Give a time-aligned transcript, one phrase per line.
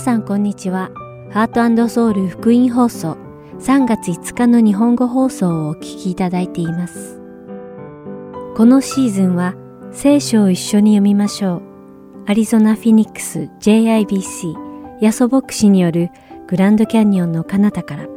[0.00, 0.90] さんこんにちは。
[1.30, 3.18] ハートソウル福音放送
[3.58, 7.20] 3月5日の日本語放送をお聞きいただいています。
[8.56, 9.54] このシーズンは
[9.92, 11.62] 聖書を一緒に読みましょう。
[12.26, 14.54] アリゾナ・フィニックス JIBC
[15.02, 16.08] ヤソ牧師による
[16.48, 18.08] グランドキャニオンの彼方から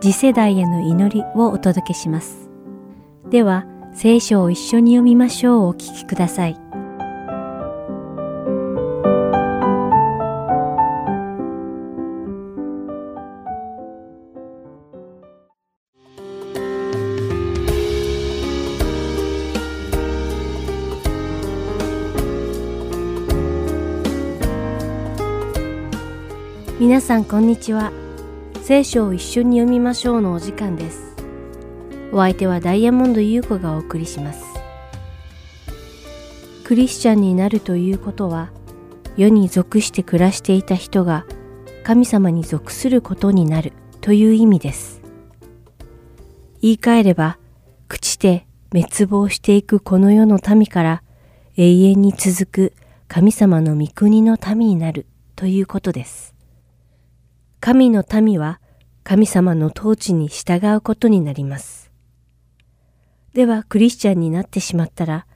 [0.00, 2.48] 次世代への祈りをお届けします。
[3.28, 6.67] では、聖書を一緒に読みましょうお聞きください。
[27.08, 27.90] さんこんにちは。
[28.60, 31.16] 聖書を一緒に読みましょうのお時間です。
[32.12, 34.44] お相手はダイヤモンド優子がお送りします。
[36.64, 38.50] クリスチャンになるということは、
[39.16, 41.24] 世に属して暮らしていた人が
[41.82, 45.00] 神様に属することになるという意味です。
[46.60, 47.38] 言い換えれば、
[47.88, 51.02] 朽ちて滅亡していくこの世の民から
[51.56, 52.72] 永遠に続く
[53.08, 56.37] 神様の御国の民になるということです。
[57.60, 58.60] 神の民は
[59.02, 61.90] 神様の統治に従うことになります。
[63.34, 65.26] ではクリスチャンになってしまったら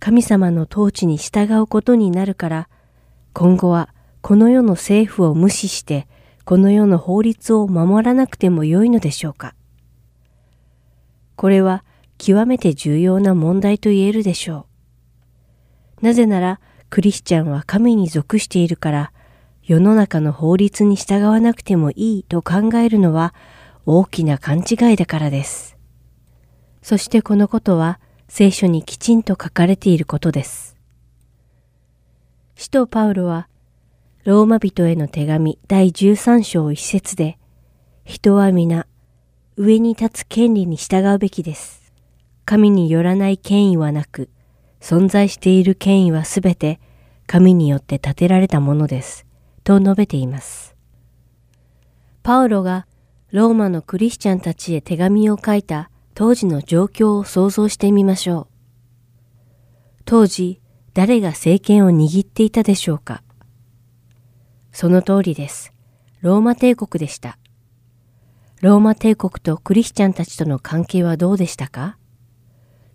[0.00, 2.68] 神様の統治に従うことになるから
[3.32, 6.06] 今後はこの世の政府を無視して
[6.44, 9.54] この世の法律を守らなくてもよいのでしょうか
[11.36, 11.84] これは
[12.16, 14.66] 極めて重要な問題と言えるでしょ
[16.00, 16.04] う。
[16.04, 19.12] なぜならクリスチャンは神に属しているから
[19.68, 23.34] 世の中の法律に従わなくてもいいと考えるのは
[23.84, 25.76] 大きな勘違いだからです。
[26.80, 30.74] そしてこのことは聖書にきちんと書かれていることです。
[32.56, 33.46] 使徒パウロは
[34.24, 37.38] ローマ人への手紙第13章一節で
[38.06, 38.86] 人は皆
[39.58, 41.92] 上に立つ権利に従うべきです。
[42.46, 44.30] 神によらない権威はなく
[44.80, 46.80] 存在している権威はすべて
[47.26, 49.27] 神によって建てられたものです。
[49.68, 50.74] と述べています。
[52.22, 52.86] パウロが
[53.30, 58.46] ローマのクリスチャンたちへ手紙を書いた当時の状況を想像してみましょう。
[60.06, 60.62] 当時、
[60.94, 63.22] 誰が政権を握っていたでしょうか
[64.72, 65.74] その通りです。
[66.22, 67.36] ローマ帝国でした。
[68.62, 71.98] ローマ帝国とクリスチャンたちとの関係はどうでしたか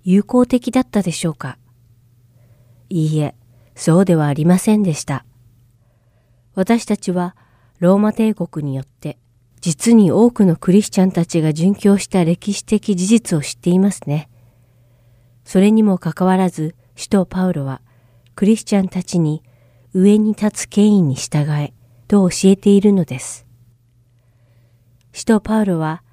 [0.04, 1.60] 友好的だったでしょうか
[2.90, 3.36] いいえ、
[3.76, 5.24] そうではありませんでした。
[6.56, 7.36] 私たちは
[7.80, 9.18] ローマ帝国によって
[9.64, 14.30] 実に多くのクリスチャンたちが殉教した歴史的事実を知っていますね。
[15.46, 17.82] それにもかかわらず、使徒パウロは
[18.36, 19.42] クリスチャンたちに
[19.94, 21.74] 上に立つ権威に従え
[22.10, 23.46] と教えているのです。
[25.14, 26.04] 使徒パウロは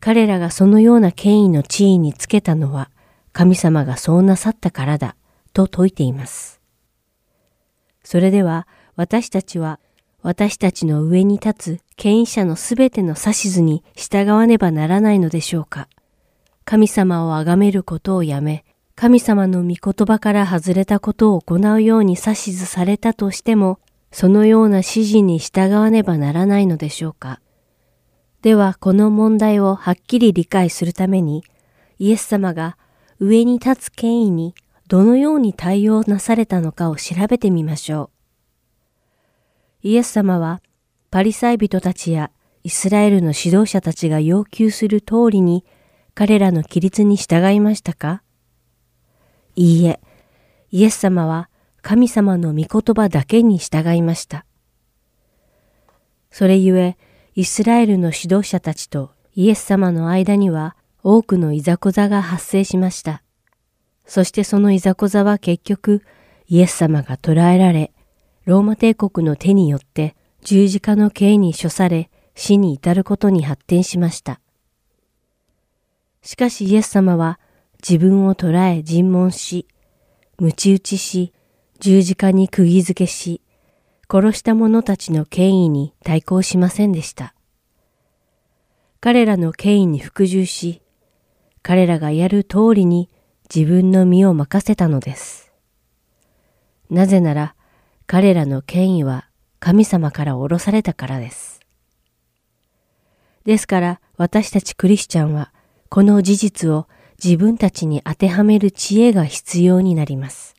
[0.00, 2.90] 彼らがそのような権威の地位につけたのは
[3.32, 5.14] 神様がそうなさったからだ
[5.52, 6.60] と説いています。
[8.02, 8.66] それでは
[8.96, 9.80] 私たちは
[10.24, 15.86] 私たちの上に立つ権威者のすべての指図に従わねばならないのでしょうか。
[16.64, 18.64] 神様を崇めることをやめ、
[18.96, 23.78] 神様の御言葉から外れたことを行うように指図されたとしても、
[24.12, 27.40] そのような指示に従わねばならないのでしょうか。
[28.40, 31.44] では、この問題をはっきり理解するために、
[31.98, 32.78] イエス様が
[33.20, 34.54] 上に立つ権威に
[34.88, 38.13] どのように対応なされたのかを調べてみましょう。
[39.84, 40.62] イエス様は
[41.10, 42.30] パリサイ人たちや
[42.62, 45.62] イスラエルの指導者たちが要求する通りに
[46.14, 48.22] 彼らの規律に従いましたか？
[49.56, 50.00] いいえ、
[50.70, 51.50] イエス様は
[51.82, 54.46] 神様の御言葉だけに従いました。
[56.30, 56.96] それゆえ、
[57.34, 63.22] イスラエルの指導者たちとイエス様の間には多くのいざこざが発生しました。
[64.06, 66.02] そしてそのいざこざは結局、
[66.48, 67.92] イエス様が捕らえられ、
[68.44, 74.40] ローマ帝国の手によって十字架の刑に処され死に至ることに発展しました。
[76.22, 77.38] しかしイエス様は
[77.86, 79.66] 自分を捕らえ尋問し、
[80.38, 81.32] 鞭打ちし、
[81.80, 83.42] 十字架に釘付けし、
[84.10, 87.34] 殺した者たちの権威に対抗しませんでした。
[89.00, 90.80] 彼らの権威に服従し、
[91.62, 93.10] 彼らがやる通りに
[93.54, 95.52] 自分の身を任せたのです。
[96.88, 97.54] なぜなら、
[98.06, 99.28] 彼らの権威は
[99.60, 101.60] 神様から降ろされたからです。
[103.44, 105.52] ですから私たちクリスチャンは
[105.88, 106.86] この事実を
[107.22, 110.54] 自分たちに当てはめる知恵が必要になります。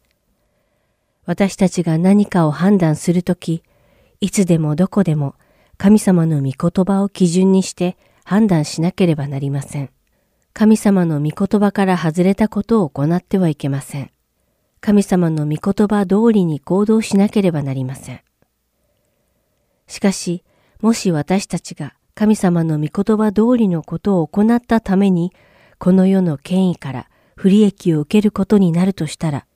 [1.26, 3.64] 私たちが何かを判断するとき、
[4.22, 5.36] いつでもどこでも
[5.78, 9.90] 神様の御言葉を基準にして判断しなければなりません。
[10.54, 14.12] 神様の御言葉から外れたことを行ってはいけません。
[14.86, 18.22] 神様の御言葉通りに行動しなければなりません。
[19.88, 20.44] しかし、
[20.80, 25.34] もし私たちが神様の御言葉通りのことを行ったために、
[25.80, 29.48] この世の権威から不利益を受けることになるとしたら、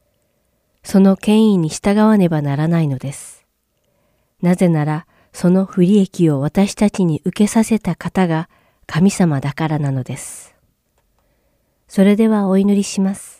[0.81, 3.46] その権威に従わねばならないのです。
[4.42, 8.50] なぜなら、その不利益を私たちに受けさせた方が
[8.88, 10.56] 神様だからなのです。
[11.88, 13.38] それではお祈りします。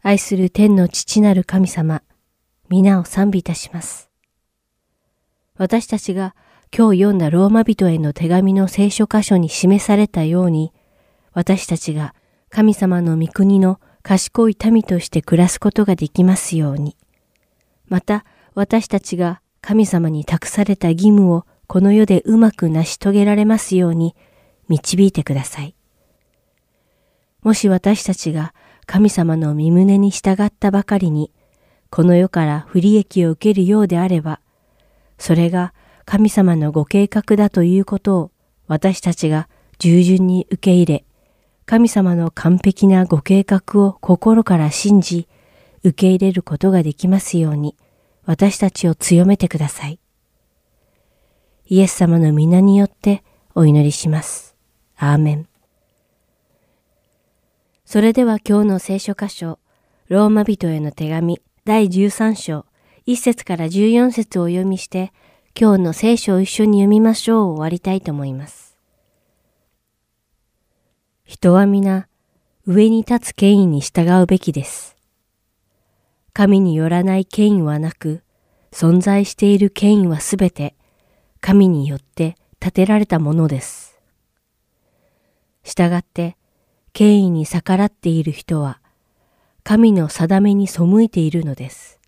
[0.00, 2.02] 愛する天の父なる神様、
[2.68, 4.08] 皆を賛美いたします。
[5.56, 6.36] 私たちが
[6.76, 10.72] 今日読んだローマ人への手紙の聖書箇所に示されたように、
[11.32, 12.14] 私たちが
[12.48, 16.96] 神様の御国の賢い民として暮らすことができますように。
[17.88, 18.24] また、
[18.54, 24.14] 私たちが神様に託された義務をこの世でうまく成し遂げられますように
[24.68, 25.74] 導いてください。
[27.42, 28.54] もし私たちが
[28.88, 31.30] 神様の身胸に従ったばかりに、
[31.90, 34.40] この世から不利益を受けるようであれば、
[35.18, 35.74] それが
[36.06, 38.30] 神様のご計画だということを
[38.66, 39.46] 私たちが
[39.78, 41.04] 従順に受け入れ、
[41.66, 45.28] 神様の完璧なご計画を心から信じ、
[45.84, 47.76] 受け入れることができますように、
[48.24, 50.00] 私たちを強めてください。
[51.66, 53.22] イエス様の皆によって
[53.54, 54.56] お祈りします。
[54.96, 55.48] アーメン。
[57.90, 59.58] それでは今日の聖書箇所、
[60.08, 62.66] ローマ人への手紙第13章、
[63.06, 65.10] 1節から14節をお読みして、
[65.58, 68.76] 今日の聖書を一緒に読みましょうを終わりたいと思います。
[71.24, 72.08] 人は皆、
[72.66, 74.94] 上に立つ権威に従うべきです。
[76.34, 78.22] 神によらない権威はなく、
[78.70, 80.74] 存在している権威はすべて
[81.40, 83.98] 神によって建てられたものです。
[85.64, 86.36] したがって、
[86.98, 88.80] 権威に逆らっている人は、
[89.62, 92.00] 神の定めに背いているのです。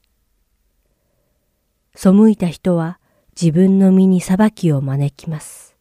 [1.94, 2.98] 背いた人は
[3.40, 5.76] 自分の身に裁きを招きます。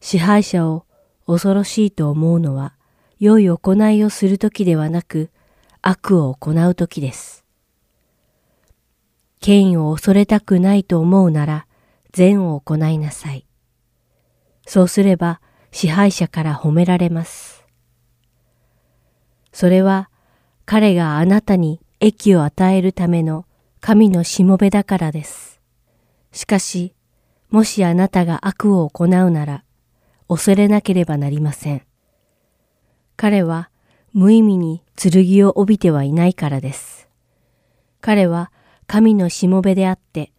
[0.00, 0.84] 支配者を
[1.24, 2.74] 恐ろしいと思うのは、
[3.20, 5.30] 良い行いをするときではなく、
[5.80, 7.44] 悪を行うときです。
[9.38, 11.66] 権威を恐れたくないと思うなら
[12.10, 13.46] 善を行いなさい。
[14.66, 15.40] そうすれば
[15.72, 17.64] 支配者から褒められます。
[19.52, 20.08] それは
[20.64, 23.46] 彼があなたに益を与えるための
[23.80, 25.60] 神のしもべだからです。
[26.30, 26.94] しかし、
[27.50, 29.64] もしあなたが悪を行うなら、
[30.28, 31.82] 恐れなければなりません。
[33.16, 33.70] 彼は
[34.12, 37.08] 無意味に剣を帯びてはいないからです。
[38.00, 38.50] 彼は
[38.86, 40.32] 神のしもべであって、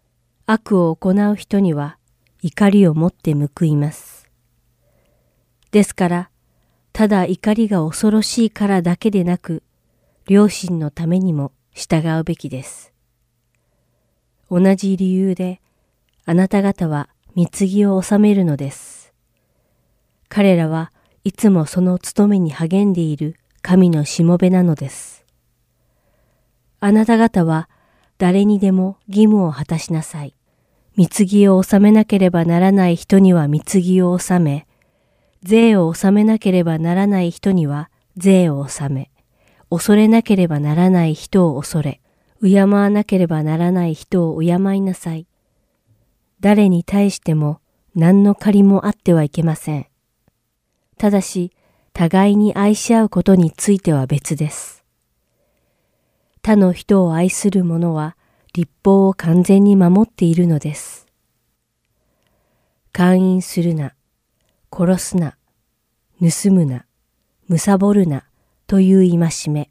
[0.45, 1.97] 悪を行う人には
[2.41, 4.12] 怒りを持って報います。
[5.73, 6.29] ですから、
[6.93, 9.63] ただ怒りが恐ろしいからだけでなく、
[10.27, 12.93] 両親のためにも従うべきです。
[14.51, 15.61] 同じ理由で、
[16.25, 19.15] あなた方は貢ぎを収めるのです。
[20.29, 20.91] 彼らは
[21.23, 25.25] いつもその務めに励んでいる神のしもべなのです。
[26.81, 27.67] あなた方は
[28.19, 30.35] 誰にでも義務を果たしなさい。
[30.97, 34.67] 貢ぎを納めなければならない人には貢ぎを納め、
[35.43, 39.11] 税を納めなければならない人には税を納め、
[39.69, 41.99] 恐れなければならない人を恐れ、
[42.41, 45.27] 敬わなければならない人を敬いなさい。
[46.39, 47.59] 誰に対しても
[47.95, 49.87] 何の借りもあってはいけません。
[50.97, 51.51] ただし、
[51.93, 54.83] 互いに愛し合うことについては別です。
[56.41, 58.15] 他の人を愛する者は
[58.53, 61.05] 立法を完全に守っているのです。
[62.91, 63.93] 勧誘するな、
[64.75, 65.37] 殺すな、
[66.19, 66.85] 盗むな、
[67.47, 68.23] 貪るな
[68.65, 69.69] という戒め。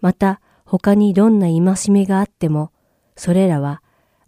[0.00, 2.72] また他にどんな戒めがあっても、
[3.14, 3.82] それらは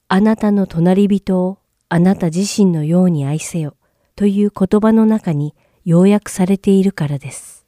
[0.07, 3.76] あなたの隣人をあなた自身のように愛せよ
[4.14, 5.54] という言葉の中に
[5.85, 7.66] 要約されているからです。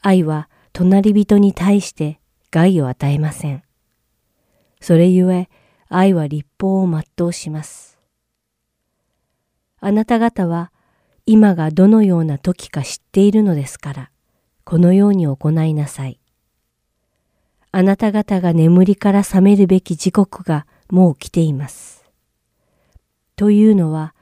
[0.00, 2.20] 愛は隣人に対して
[2.52, 3.62] 害を与えません。
[4.80, 5.48] それゆえ
[5.88, 7.97] 愛は立法を全うします。
[9.80, 10.72] あなた方は
[11.26, 14.10] 今がどのような時か知っているのですから、
[14.64, 16.18] このように行いなさい。
[17.70, 22.04] あなた方が眠りから覚めるべき時刻がもう来ています。
[23.36, 24.14] というのは、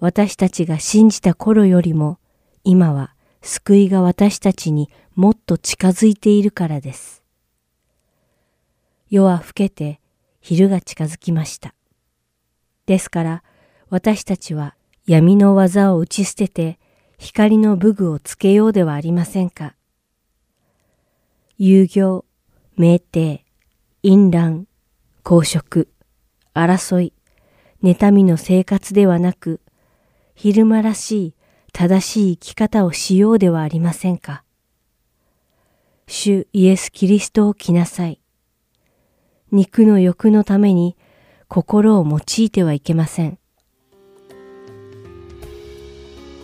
[0.00, 2.18] 私たちが信じた頃よりも
[2.64, 7.22] 今は救いが私たちにもっと近づいているからです。
[9.10, 10.00] 夜は更けて
[10.40, 11.74] 昼が近づきました。
[12.86, 13.42] ですから
[13.90, 14.74] 私たちは
[15.06, 16.78] 闇の技を打ち捨てて
[17.18, 19.74] 光の武具をつけようではありませんか。
[21.58, 22.24] 遊行、
[22.78, 23.40] 酩酊、
[24.02, 24.66] 淫乱、
[25.22, 25.90] 公職、
[26.54, 27.12] 争い、
[27.82, 29.60] 妬みの生活ではなく、
[30.34, 31.34] 昼間らしい
[31.74, 34.42] 正しい生き方をしようではありませんか。
[36.06, 38.22] 主イエス・キリストを着なさい。
[39.52, 40.96] 肉の欲のために
[41.48, 43.38] 心を用いてはいけません。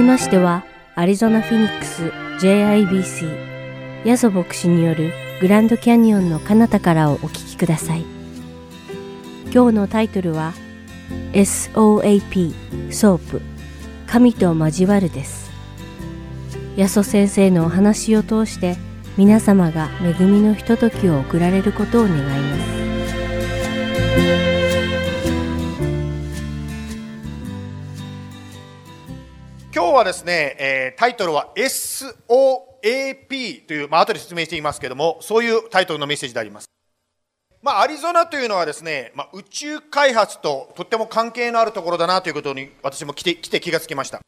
[0.00, 0.64] きましては、
[0.94, 2.04] アリゾナ・フィニックス
[2.40, 8.04] JIBC ヤソ牧師によるグランドキャニオンの彼方からをお聞きください。
[9.52, 10.54] 今日のタイトルは
[11.32, 13.42] SOAP ソープ
[14.06, 15.50] 神と交わるです。
[16.76, 18.78] ヤソ先生のお話を通して
[19.18, 22.56] 皆様が恵みのひとときを送られることを願いま
[24.46, 24.49] す。
[29.80, 36.66] 今日はですね、えー、タイトルは SOAP という、まあ後で説明していますけども、そういうタイトルのメッセージであります。
[37.62, 44.20] まあ、アリゾナというのはですね、まあ、宇宙開発ととっても関係のあるところだなということに私も来て来て気がつきました。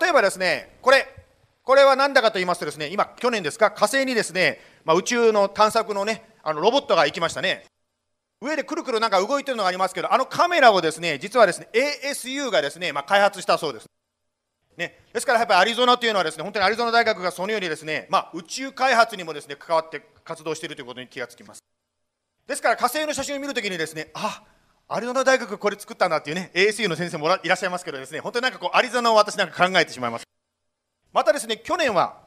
[0.00, 1.04] 例えばですね、これ、
[1.64, 7.64] これは何だかと言いますとですね、今、去年ですか、火星にですね、まあ、宇宙の探索のね、あのロボットが行きましたね。
[8.40, 13.86] 上でくるくるなんか動いてるのがありますけど、あのカメラをですね、実はですね、ASU がですね、まあ、開発したそうです。
[14.76, 21.62] ね、ですからやっぱりアリゾナというのはですね、本当にアリゾナ大学がそのようにですね、まあ、宇宙開発にもですね、関わって活動しているということに気がつきます。
[22.46, 24.42] ですから火星の写真を見るときにですね、あ
[24.86, 30.24] アリゾナ大学これ作ったんだっていうね、ASU の先生もいらっしゃいますけどですね、本当になんかこう、アリゾナを私なんか考えてしまいます。
[31.12, 32.22] またですね、去年は、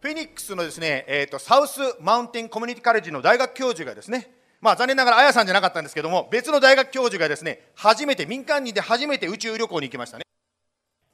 [0.00, 4.30] フェニックスのですね、えーと、サウスマウンテンコミュニティカレッジの大学教授がですね、
[4.60, 10.27] まあ残念ながらあやさんじゃなかったんですけども、別の大学教授がですね、初めて、民間人で初めて宇宙旅行に行きましたね。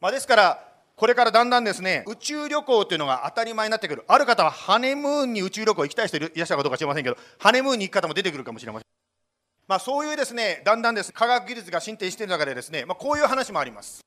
[0.05, 0.63] まあ、ですから、
[0.97, 4.05] これからだんだんですね、宇宙旅行というのが当たり前になってくる。
[4.07, 8.87] ある方はハネムーンに宇宙旅行行きたい人いらっしゃるかどうか知りませんけど、ハネムーンに行く方も出てくるかもしれません。
[9.67, 14.03] まあ、そういうですね、だんだんです、科学技術が進展している中でですね、まあ、こういう話もあります。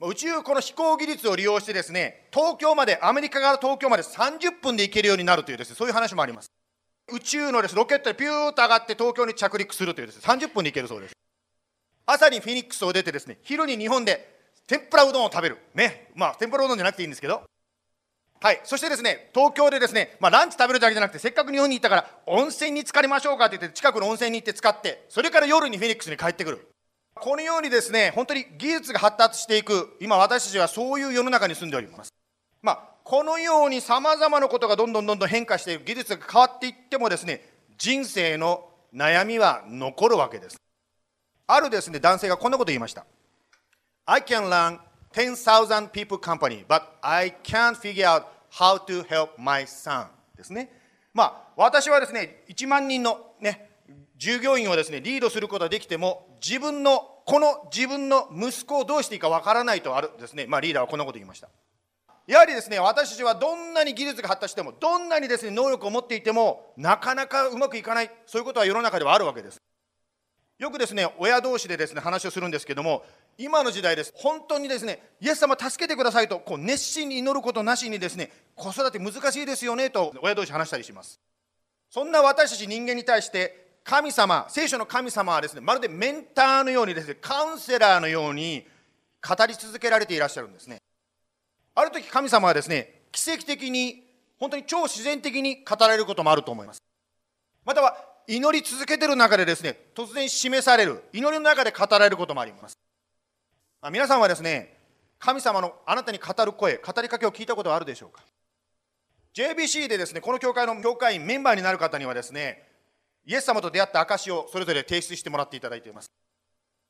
[0.00, 6.52] 宇宙、この飛行技術を利用してですね、東京まで、アメリカから東京まで30分で行けるようになるというですね、そういう話もあります。
[7.12, 11.14] 宇宙のです、ロケットでピューッと上がって東京に着陸するというですね、30分で行けるそうです。
[12.06, 14.39] 朝にフェニックスを出てですね、昼に日本で
[14.70, 15.58] 天ぷらうどんを食べる。
[15.74, 16.12] ね。
[16.14, 17.42] まあ、天ぷらうどんじゃなくていいんですけど。
[18.40, 18.60] はい。
[18.62, 26.68] そしてですね、東京でですね、まあ、ランチ食べるだけじゃなくて、せっかく日本に行ったから、温泉に浸かりましょうかって言って、近くの温泉に行って使って、それから夜にフェニックスに帰ってくる。
[27.16, 32.14] このようにですね、本当に技術が発達していく、今私たちはそういう世の中に住んでおります。
[32.62, 37.42] まあ、このようにさまざまなことがどんどんどんどん変化している、技術が変わっていってもですね、
[37.76, 40.58] 人生の悩みは残るわけです。
[41.48, 43.04] あるですね、男性がこんなこと言いました。
[44.10, 44.80] I can run
[45.12, 50.68] 10,000 people company, but I can't figure out how to help my son ですね。
[51.14, 53.70] まあ、私はですね、1万人のね、
[54.16, 61.48] 従業員をですね、リードすることができても、自分の、この自分の息子をどうしていいかわからないとあるですね、まあ、リーダーはこんなこと言いました。
[62.26, 69.60] やはりですね、私たちはどんなに技術が発達しても、どんなにですね、能力を持っていても、なかなかうまくいかない、そういうことは世の中ではあるわけです。
[70.60, 73.02] よくですね、親同士でですね、話をするんですけども、
[73.40, 74.12] 今の時代です。
[74.14, 81.18] 本当にですね、イエス様助けてくださいと、こう熱心に祈ることなしにですね、子育て難しいですよねと、親同士話したりします。
[81.88, 88.68] そんな私たち人間に対して、神様、聖書の神様はですね、まるでメンターのようにですね、カウンセラーのように
[89.26, 90.82] 語り続けられていらっしゃるんですね。
[91.74, 94.04] ある時神様はですね、奇跡的に、
[94.38, 96.82] 本当に超自然的に語られることもあると思います。
[97.64, 102.76] または、祈り続けてる中でですね、突然示される、祈りの中で語られることもあります。
[103.88, 104.76] 皆さんはですね、
[105.18, 108.22] 神様のあなたに語る声、語りかけを聞いたことはあるでしょうか
[109.32, 112.62] ？JBC でですね、この教会の教会員メンバーになる方にはですね、
[113.24, 116.10] イエス様と出会った証をそれぞれ提出してもらっていただいています。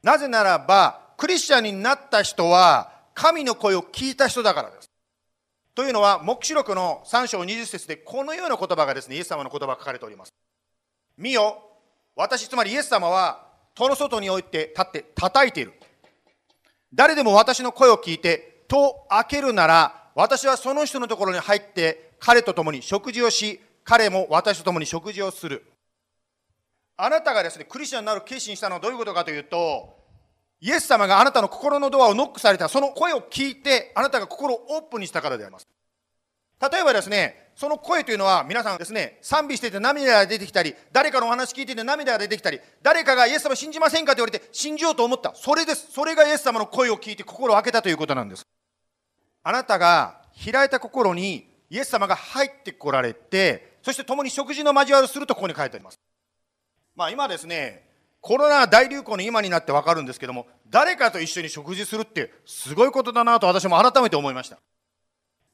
[0.03, 4.91] なぜならば、クリスチャンになった人は、神の声を聞いた人だからです。
[5.75, 10.33] というのは、黙示録の3章20節で、このような言葉がですね、イエス様の言葉が書かれております。
[11.17, 11.63] 見よ、
[12.17, 15.75] 私、つまりイエス様は、戸の外に置いて立って叩いている。
[16.93, 25.65] 誰でも私の声を聞いてと開けるなら私はその人のところに入って彼と共に食事をし彼も私と共に食事をする。
[26.97, 29.97] あなたがですねクリスチャンになる決心したのはどういうことかというと
[30.61, 35.67] イエス様があなたの心のドアをノックされたその声を聞いてあなたが心をオープンにしたからであります。
[36.61, 45.35] 例えばですねその声というのは皆さんですね、賛美してて涙が出てきたり、誰かのお話聞いてて涙が出てきたり、誰かがイエス様信じませんかと言われて信じようと思った。
[45.35, 45.93] それです。
[45.93, 48.47] それがイエス様の声を聞いて心を開けたということなんです。
[49.43, 55.99] あなたが開いた心にイエス様が入ってこられて、そして共に食事の交わりをするとここに書いてあります。
[56.97, 57.87] まあ今ですね、
[58.23, 64.57] コロナ大流行の今になってわかるんですけども、誰かと一緒に食事するってすごいことだなと私も改めて思いました。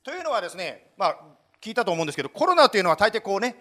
[0.07, 1.17] というのはですね、まあ
[1.61, 3.57] 聞いたと思うんですけどコロナというのは大抵こうね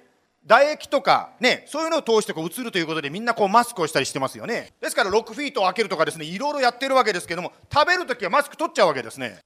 [0.47, 4.73] 唾液とかね、そういうのを通してこう移るということでみんなこうマスクをしたりしてますよね。
[4.79, 9.39] ですから6フィートを開けるとかですね、いろいろやってるわけですけども、食べるときはマスク取っちゃうわけですね。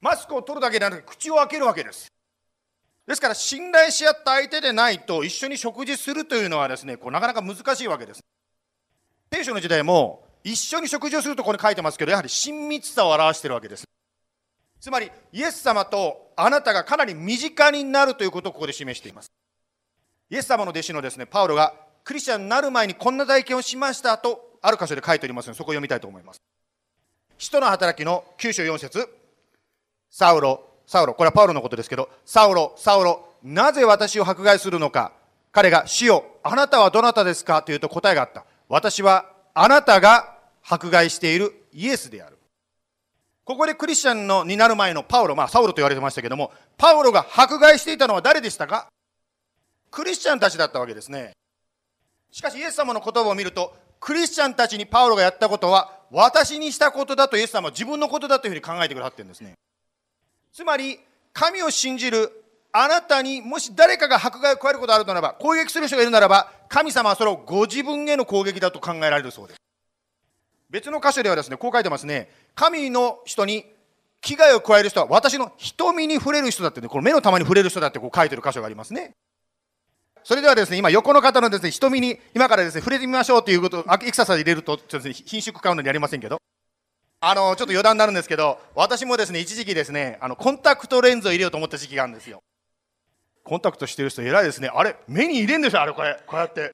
[0.00, 2.10] マスクを取るだけでなく口を開けるわけです。
[3.06, 8.20] ですから信頼し合った相手でないと一緒に食事するというのはですね、こうなかなか難しいわけです。
[9.30, 13.84] 聖書の時代も一緒に食事をするとここに書いてますけど、やはり親密さを表してるわけです。
[14.80, 19.30] つまり、イエス様とあなたがかなり身近になるということをここで示しています。
[20.30, 21.74] イエス様の弟子のですね、パウロが
[22.04, 26.40] クリスチャンになる前にこんな体験をしましたと、ある箇所で書いておりますので、そこを読みたいと思います。
[27.38, 29.08] 使徒の働きの9章4節
[30.10, 35.12] サウロ、サウロ、これはパウロのことですけど、サウロ、サウロ、なぜ私を迫害するのか。
[35.52, 37.62] 彼が、死よ、あなたはどなたですか？
[37.62, 38.44] というと答えがあった。
[38.68, 42.38] 私はあなたが迫害しているイエスである。
[43.50, 48.86] ここでクリスチャンのになる前のパウロ、まあ、サウロと言われてましたけども、パウロが迫害していたのは誰でしたか？
[49.90, 51.32] クリスチャンたちだったわけですね。
[52.30, 59.54] しかし、イエス様の言葉を見ると、クリスチャンたちにパウロがやったことは、私にしたことだとイエス様は自分のことだというふうに考えてくださってるんですね。
[60.52, 61.00] つまり、
[61.32, 69.60] 神を信じるあなたにもし誰かが迫害を加えることがあるならば、攻撃する人がいるならば、神様はそれをご自分への攻撃だと考えられるそうです。
[70.70, 72.30] 別の箇所ではですね、こう書いてますね。
[72.54, 73.66] 神の人に
[74.20, 79.14] 危害を加える人は私の瞳に触れる人だってね、この目の玉に触れる人だってこう書いてる箇所がありますね。
[80.22, 86.38] それではですね、今横の方のですね、瞳に今からですね、触れてみましょうということをエクササイズ入れると、ちょっとですね、品種買うのにありませんけど。
[87.22, 92.42] あの、ちょっと余談になるんですけど、私もですね、一時期ですね、あの、コンタクトレンズを入れようと思った時期があるんですよ。
[93.44, 94.70] コンタクトしてる人偉いですね。
[94.72, 96.18] あれ、目に入れんですよ、あれ、これ。
[96.26, 96.72] こうやって。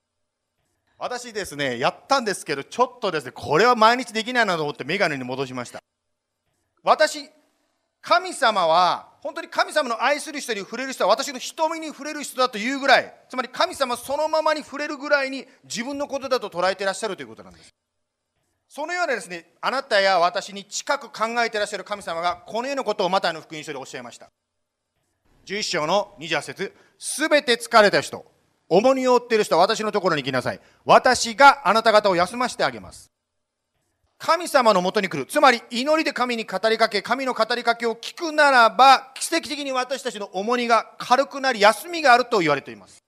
[0.98, 5.82] 私ですね、やったんですけど、ちょっとですね、これは毎日できないなと思ってメガネに戻しました。
[6.82, 7.28] 私、
[8.00, 17.74] 神様は、本当に神様の愛する人に触れる人は私の瞳に触れる人だというぐらい、つまり神様そのままに触れるぐらいに自分のことだと捉えていらっしゃるということなんです。
[18.68, 24.30] そのようなですね、あなたや私に近く考えてらっしゃる神様が、このようなことをマタイの福音書でおっしゃいました。
[25.46, 28.24] 11章の28節すべて疲れた人、
[28.68, 30.60] 重荷を負っている人は私のところに来なさい。
[30.84, 33.10] 私があなた方を休ませてあげます。
[34.18, 35.26] 神様のもとに来る。
[35.26, 43.02] つまり祈りで神に語りかけ、神の語りかけを聞くならば、奇跡的に私たちの重荷が軽くなり、休みがあると言われています。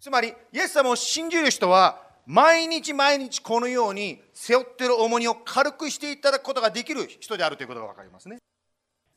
[0.00, 8.38] つまり、イエス様を信じる人は、毎日毎日このように背負っている重荷を軽くしていただくことができる人であるということが分かりますね。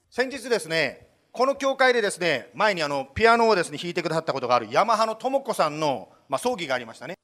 [0.09, 1.04] 先日ですね、
[1.35, 7.15] この教会でですね、前にあのピアノをですね弾いてくださったことがあるヤマハの智子さんの、まあ、葬儀がありましたね。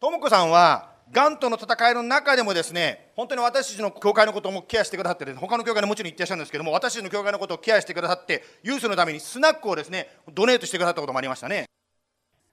[0.00, 11.66] 智子さんは、がんとの戦いの中でもですね、本当に私たちの教会のこともケアしてくださって、ね、他の教会にもちろん行ってらっしゃるんですけども、私たちの教会のことをケアしてくださって、ユースのためにスナックをですね、ドネートしてくださったこともありましたね。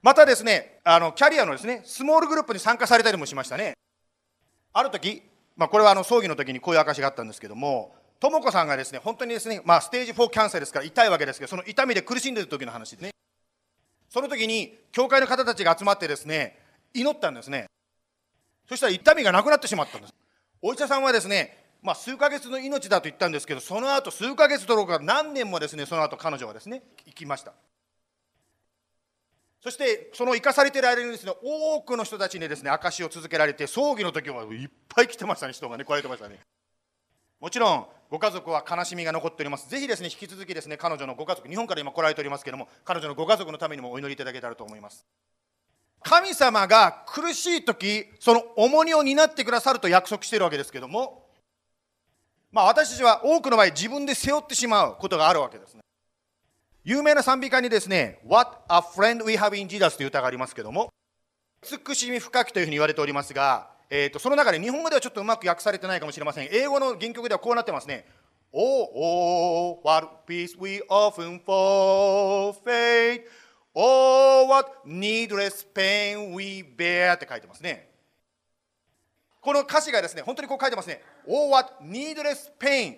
[0.01, 3.75] またですね、あのキャリアのですね、スモールグループに参加されたりもしましたね。
[4.73, 5.23] ある時、
[5.55, 13.11] まあ、これはあの葬儀の時にこういう証があったんですけども、とも子さんがですね、本当にですね、まあ、ステージ4キャンサーですから痛いわけですけど、その痛みで苦しんでる時の話ですね。
[14.09, 16.57] その時に、教会の方たちが集まってですね、
[16.93, 17.67] 祈ったんですね。
[18.67, 20.13] そしたら痛みがなくなってしまったんです。
[20.61, 27.53] お医者さんはですね、まあ、数ヶ月の命だと言ったんですけど、その後数ヶ月どころか何年もですね、その後彼女はですね、生きました。
[29.61, 36.39] そしてその生かされている間にですね多くの人たちにですね証しを続けられて葬儀の時はいっぱい来てましたね人がね来られてましたね
[37.39, 39.69] もちろんご家族は悲しみが残っております。
[39.69, 45.05] ぜひですね、引き続きですね、彼女のご家族、日本から今来られておりますけれども、彼女のご家族のためにもお祈りいただけたらと思います。
[46.03, 51.27] 神様が苦しい時、その重荷を担ってくださると約束しているわけですけれども、
[52.51, 55.81] まあ私たちは多くの場合自分で背負ってしまうことがあるわけですね。
[56.85, 60.89] 有名な賛美歌にですね、What a friend we have in Jesus という歌がありますけれども、
[61.61, 66.49] 慈しみ深きというふうに言われておりますが、えーと、その中で日本語ではちょっとうまく訳されてないかもしれません。
[66.51, 68.05] 英語の原曲ではこうなってますね。
[68.51, 73.23] Oh, oh, what peace we often forfeit.
[73.73, 77.89] Oh, what needless pain we bear って書いてますね。
[79.41, 81.01] この歌詞がですね、本当にこう書いてますね。
[81.27, 82.97] Oh, what needless pain.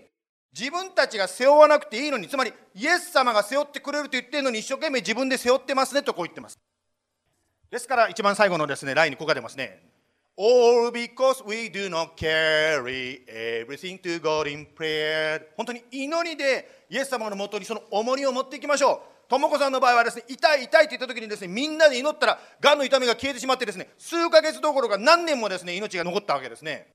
[0.57, 6.57] 自分たちが背負わなくていいのに、つまりイエス様が背負ってくれると言ってるのに一生懸命自分で背負ってますねとこう言ってます。
[7.69, 9.88] ですから一番最後のですね、ラインにここが出ますね。
[10.41, 15.41] All because we do not carry everything to God in prayer.
[15.57, 19.29] 本当に祈りでイエス様のもとにその重荷を持っていきましょう。
[19.29, 26.87] とも子さんの場合はですね、痛い痛いって言った時にですね、みんなで祈ったら、がんの痛みが消えてしまってですね、数ヶ月どころか何年もですね、命が残ったわけですね。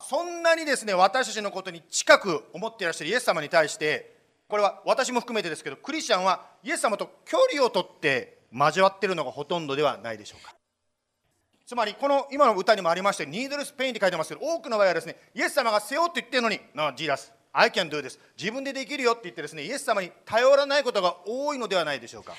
[0.00, 4.14] そんなにですね、私たちのことに近く思っていらっしゃるイエス様に対して、
[4.48, 10.54] これは私も含めてですけど、クリスチャンはイエス様と距離をとって交わってるのがほとんどではないでしょうか
[11.66, 18.18] つまりこの今の歌にもありましてニードルスペインって書いてますけど多くの場合はですねイエス様が背負って言ってるのに No, Jesus I can do this.
[18.38, 22.34] 自分でできるよって言ってですねイエス様に頼らないことが多いのではないでしょうか。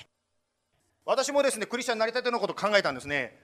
[1.05, 3.37] 私もですねクリスチャンになりたてのことを考えたんですね。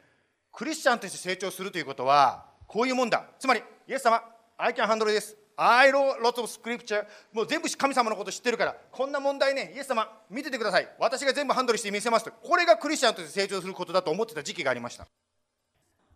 [0.51, 3.25] クリスチャンとして成長するということはこういうもんだ。
[3.39, 4.21] つまりイエス様
[4.57, 5.35] I can handle this.
[5.57, 7.05] I know lots of scripture.
[7.33, 10.87] もう全部神様のこと知ってるからこんな問題ねイエス様見ててください。
[10.99, 12.31] 私が全部ハンドルして見せますと。
[12.31, 15.07] これがクリスチャンとして成長することだと思ってた時期がありました。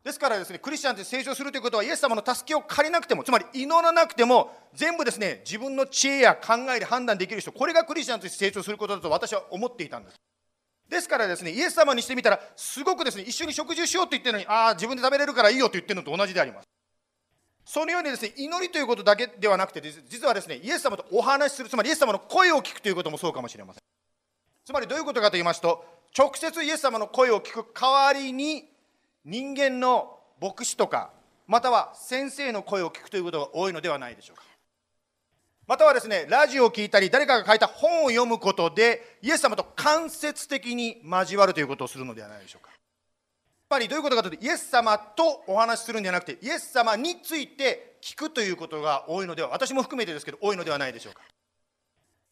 [0.08, 10.16] ですからですねクリスチャンとして成長するということはイエス様の助けを借りなくてもつまり祈らなくても全部ですね自分の知恵や考えで判断できる人これがクリスチャンとして成長することだと私は思っていたんです。
[10.88, 16.68] ですからですねイエス様にしてみたらすごくですね一緒に食事をしようと言ってるのにああ自分で食べれるからいいよと言ってるのと同じであります。
[17.66, 23.82] そのようにですね祈りということだけではなくて実はですねイエス様とお話しするつまりイエス様の声を聞くということもそうかもしれません。
[24.64, 25.84] つまりどういうことかと言いますと
[26.18, 28.77] 直接イエス様の声を聞く代わりに
[29.28, 31.12] 人間の牧師とか
[31.48, 34.44] または先生の声を聞くということが多いのではないでしょうか。
[35.68, 42.72] またはですねラジオを聞いたり誰かが書いた本を読むことでイエス様と間接的に交わるということをするのではないでしょうか。
[42.72, 51.20] つまりどういうことかというとイエス様とお話しするんじゃなくてイエス様について聞くということが多いのでは私も含めてですけど多いのではないでしょうか。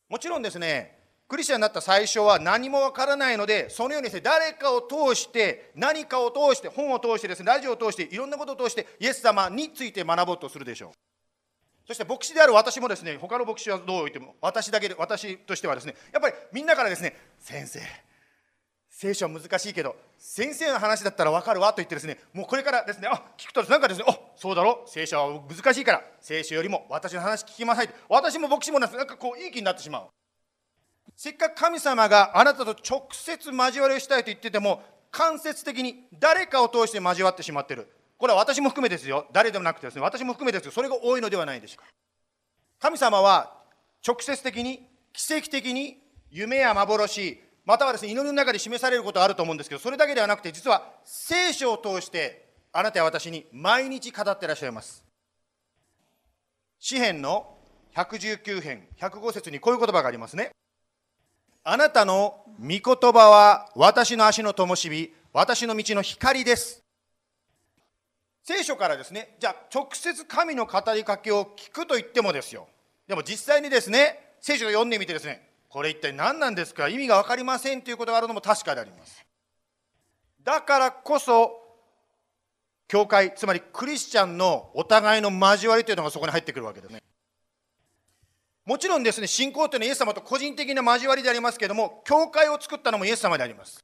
[0.07, 10.91] もちろんですねクリスチャンになった最初は何もわからないのでそのようにですね誰かを通して何かを通して本を通してですねラジオを通していろんなことを通してイエス様について学ぼうとするでしょう。
[11.87, 17.79] そして牧師である私もですね他の牧師はどう言っても私だけで私としてはですねやっぱりみんなからですね先生
[18.89, 27.93] 聖書は難しいけど先生の話だったら分かるわと言ってですねもうこれからですねあ聞くとなんかですねあそうだろ聖書は難しいから聖書よりも私の話聞きなさいと。
[28.09, 30.07] 私も牧師もなんかこういい気になってしまう。
[31.15, 37.87] せっかく神様があなたと直接交わりをしたいと言ってても間接的に誰かを通して交わってしまっている。
[38.17, 39.27] これは私も含めですよ。
[39.31, 40.01] 誰でもなくてですね。
[40.01, 40.71] 私も含めですよ。
[40.71, 41.85] それが多いのではないでしょうか。
[42.79, 43.53] 神様は
[44.05, 45.97] 直接的に奇跡的に
[46.29, 55.03] 夢や幻またはですね祈りの中で示されることがあると思うんですけどそれだけではなくて実は聖書を通してあなたや私に毎日語ってらっしゃいます。
[56.77, 57.57] 詩篇の
[57.95, 60.51] 119編105節にこういう言葉がありますね。
[61.67, 62.79] あなたの御言
[63.11, 66.83] 葉は私の足の灯火私の道の光です。
[68.43, 72.67] 聖書からですねじゃあ直接神の語りかけを聞くと言ってもですよ。
[73.07, 79.25] でも実際にですね聖書を読んでみてですねこれ一体何なんですか意味が分かりませんということがあるのも確かであります。
[80.43, 81.51] だからこそ
[82.87, 87.01] 教会つまりクリスチャンのお互いの交わりというのがそこに入ってくるわけですね。
[88.65, 93.83] もちろんですね信仰というのはイエス様と個人的な交わりでありますけれども教会を作ったのもイエス様であります。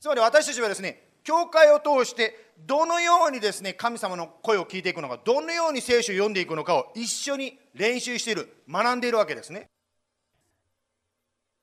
[0.00, 9.66] つまり私たちはですね教会を通してどのようにですね神様の声を聞いていくのかどのように聖書を読んでいくのかを一緒に練習している学んでいるわけですね。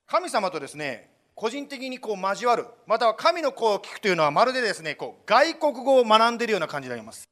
[0.07, 7.27] 神様とですね個人的にこう交わるまたは神の声を聞くというのはまるでですねこう外国語を学んでいるような感じになります。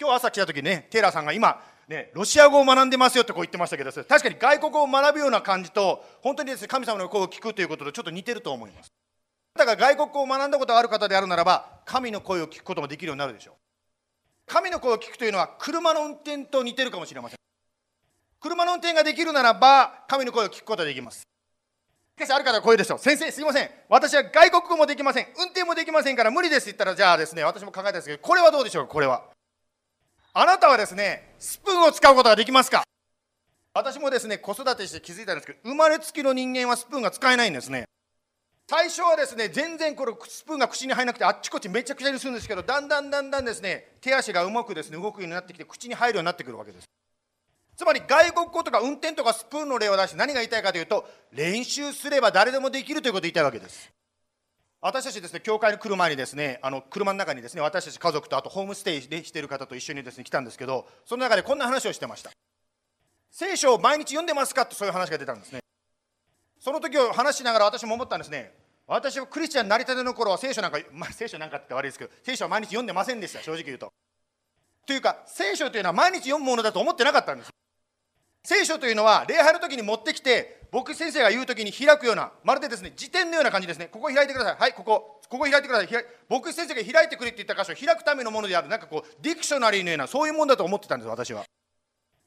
[0.00, 8.92] 今日朝来た時ねテイラーさんが今ね、ロシア語を学んでますよってこう言ってましたけど確かに外国語を学ぶような感じと本当にですね神様の声を聞くということとちょっと似てると思います。
[9.54, 13.54] あなたが外国語を学んだことがある方であるならば神の声を聞くこともできるようになるでしょう。
[14.46, 17.38] 神の声を聞くというのは車の運転と似てるかもしれません。
[18.38, 21.20] 車の運転ができるならば神の声を聞くことができます。
[21.20, 21.24] し
[22.20, 22.98] かしある方はこういうでしょう。
[22.98, 23.70] 先生すいません。
[23.88, 25.26] 私は外国語もできません。
[25.38, 29.37] 運転もできませんから無理ですって言ったらじゃあですね私も考えたんですけどこれはどうでしょうかこれは。
[30.40, 32.84] あなたはですねスプーンを使うことができますか？
[33.74, 37.86] 私もですね子育てして気づいたんですけど生まれつきの人間はスプーンが使えないんですね。
[38.70, 46.86] 最初はですね全然これスプーンが口に入らなくてあっちこっちめちゃくちゃにするんですけどだんだんだんだんですね手足がうまくですね動くようになってきて口に入るようになってくるわけです。
[47.76, 53.90] つまり外国語とか運転とかスプーンの例を出して何が言いたいかというと練習すれば誰でもできるということを言いたいわけです。
[54.80, 62.30] 私たちですね教会に来る前にですねあの車の中にですね私たち家族とあとホームステイでしてる方と一緒にですね来たんですけどその中でこんな話をしてました。
[63.30, 65.60] 聖書を毎日読んでますかとそういう話が出たんですね。
[66.60, 68.52] その時を話しながら私も思ったんですね。
[68.86, 73.92] 私はクリスチャンになりたての頃は聖書なんか、まあ、聖書なんかって悪いですけど聖書は毎日読んでませんでした正直言うと。
[74.86, 77.50] というか聖書というのは毎日読むものだと思ってなかったんです。
[78.44, 83.86] 聖書というのは礼拝の時に持ってきて僕先生が言う時に開くようなまるでですね辞典のような感じですね。
[83.86, 84.56] ここ開いてください。
[84.58, 85.20] はいここ。
[85.28, 86.04] ここ開いてください。
[86.28, 88.68] 僕先生が開いてくれって言った箇所開くためのものである。
[88.68, 91.44] なんかこうディクショナリーのようなそういうものだと思ってたんです私は。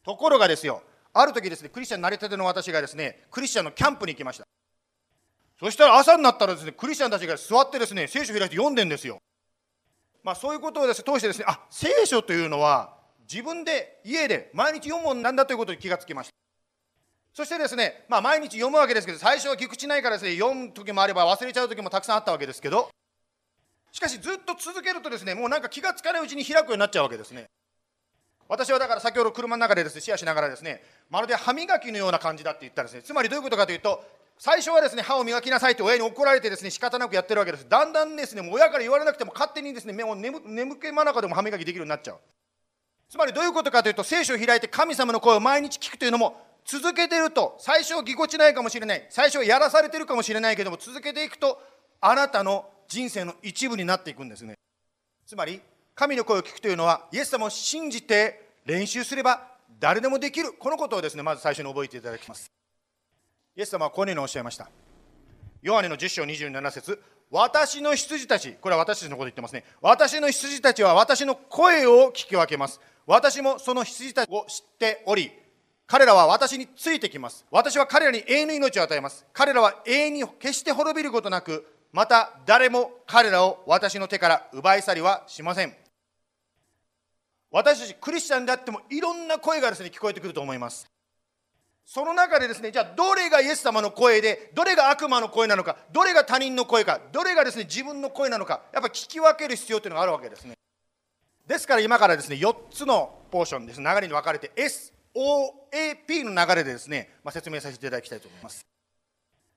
[0.03, 0.81] ところがですよ
[1.13, 4.45] ある時ですねクリスチャンになりたての私がですねクリスチャンのキャンプに行きました。
[5.59, 9.19] そしたら朝になったらですね、クリスチャンたちが座ってですね、聖書開いて読んでんですよ。
[10.23, 12.97] まあそういうことをです、ね、通してですね、あ、聖書というのは
[13.31, 16.40] 自分で家で毎日読むもんなんだということに気がつきました。
[17.33, 22.89] そしてですね、まあ毎日読むわけですけど、最初はぎ口ないからですね、読む時もあれば忘れちゃう時もたくさんあったわけですけど、
[23.91, 27.49] しかしずっと続けるとですね、もうなんか気がつかないうちに開くようになっちゃうわけですね。
[28.49, 33.01] 私はだから先ほど車の中でですね、シェアしながらですね、まるで歯磨きのような感じだって言ったんですね。
[33.01, 34.03] つまりどういうことかというと、
[34.43, 42.15] 最初はですね歯を磨きなさいって親に怒られてですね仕方なくやってるわけですだんだんですねもう親から言われなくても勝手にですね目を眠眠気真中でも歯磨きできるようになっちゃう
[43.07, 51.61] つまりどういうことかというと聖書を開いて神様の声を毎日聞くというのも続けてると最初はぎこちないかもしれない最初はやらされてるかもしれないけども続けていくと
[51.99, 54.55] あなたの人生の一部になっていくんですね
[55.25, 55.61] つまり
[55.95, 59.47] 神の声を聞くというのはイエス様を信じて練習すれば
[59.79, 62.51] 誰でもできるこのことをですねまず最初に覚えていただきます
[63.55, 64.69] イエス様はこのようにおっしゃいました
[65.61, 69.63] ヨハネの10章27節私の羊たち、これは私たちのこと言ってますね。
[69.81, 72.81] 私の羊たちは私の声を聞き分けます。
[73.07, 75.31] 私もその羊たちを知っており、
[75.91, 77.45] 彼らは私についてきます。
[77.51, 79.25] 私は彼らに永遠の命を与えます。
[79.33, 85.75] 彼らは永遠に決して滅びることなく、また誰も彼らを私の手から奪い去りはしません。
[87.51, 90.89] 私たちクリスチャンであってもいろんな声がですね聞こえてくると思います。
[91.85, 100.53] その中でですね、じゃあどれがイエス様の声で、どれが悪魔の声なのか、どれが他人の声か、どれがですね、自分の声なのか、やっぱ聞き分ける必要というのがあるわけですね。
[101.45, 108.65] ですから今からですね、4つのポーションです、流れに分かれて S、OAP の流れでですね、まあ、説明させていただきたいと思います。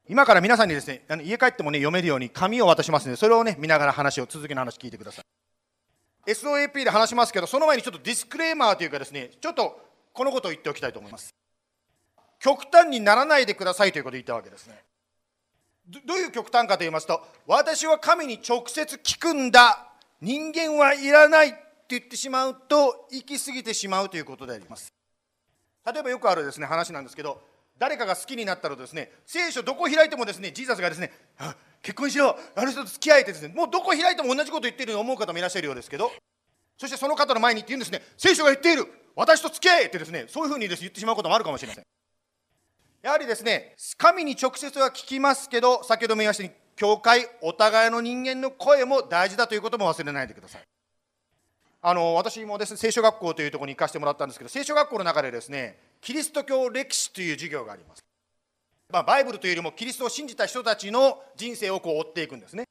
[0.09, 5.25] 今から皆さんにですね、あの家帰ってもね、読めるように紙を渡しますので、それをね、見ながら話を、続きの話聞いてください。
[6.31, 9.81] SOAP で話しますけど、その前にちょっとディスクレーマーというかですね、ちょっと
[10.13, 11.35] このことを言っておきたいと思います。
[12.39, 14.83] 極端にならないでくださいということを言ったわけですね。
[16.07, 19.89] どういう極端かと言いますと、私は神に直接聞くんだ、
[20.21, 24.94] 人間はいらないって言ってしまうと、行き過ぎてしまうということであります。
[25.87, 27.43] 例えばよくあるですね話なんですけど、
[27.79, 31.13] 誰かが好きになったらですね、聖書どこ開いてもですね、ジーザスがですね、
[31.83, 36.11] 結婚しろ、あの人と付き合えてですね、もうどこ開いても同じこと言ってるように思う方もいらっしゃるようですけど、
[36.79, 41.85] そしてその方の前にって言うんですね、聖書が言っている、私と付き合えってですね、そういうふうにです言ってしまうこともあるかもしれません。
[43.03, 50.63] やはりですね、神に直接は聞きますけど、先ほども言いましたように、教会、お互いの人間の声も大事だということも忘れないでください。
[51.87, 58.03] あの私もですね、聖書学校というところに行かせてもらったんですけど、聖書学校の中でですね、キリスト教歴史という授業があります。
[58.91, 62.65] まあ、バイブルというよりも、キリストを信じた人たちの人生をこう追っていくんですね。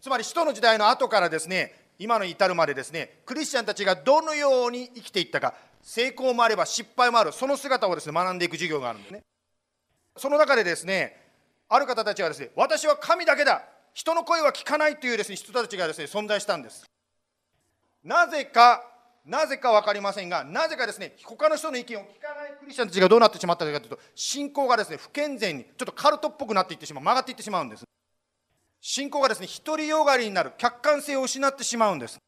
[0.00, 9.22] つまり、使徒の時代の後からですね、今の至るまでですね、クリスチャンたちがどのように生きていったか、成功もあれば失敗もある、その姿をですね、学んでいく授業があるんですね。
[10.16, 11.20] その中でですね、
[11.68, 16.89] ある方たちはですね、私は神だけだ、人の声は聞かないというですね、人たちがですね、存在したんです。
[18.02, 18.82] なぜか、
[19.24, 27.84] なぜか分かりませんが、なぜかですね、他の人の意見を聞かないクリスチャンたちがどうなってしまったかというと、信仰がですね、不健全に、ちょっとカルトっぽくなっていってしまう、曲がっていってしまうんです。
[28.80, 32.18] 信仰がですね、独りよがりになる、客観性を失ってしまうんです。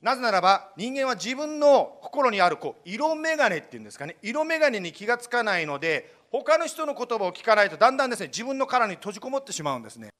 [0.00, 10.10] なぜならば人間は自分の心にあるこう色眼鏡っていうんですかね色眼鏡に気がつかないので他の人の言葉を聞かないとだんだんですね自分の殻に閉じこもってしまうんですね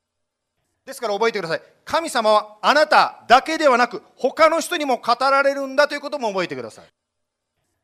[0.88, 1.62] ですから覚えてください。
[1.84, 6.86] 神様はあなただけではなく他の人にも語られるんだということも覚えてください。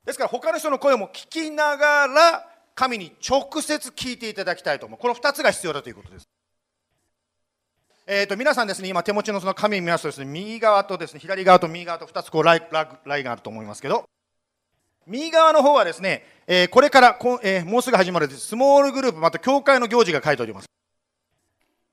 [0.07, 4.99] ですから他の人の声も聞きながら神に直接聞いていただきたいと思う。
[4.99, 6.27] この2つが必要だということです。
[8.07, 12.67] えーと、皆さんですね、今手持ちのその紙を見ますとですね、右側とですね、左側と右側と2つこうライ
[13.05, 14.05] ライがあると思いますけど、
[15.07, 20.66] 右側の方はですね、えー、これからこ、えー、もうすぐ始まるスモールグループ、また教会の行事が書いております。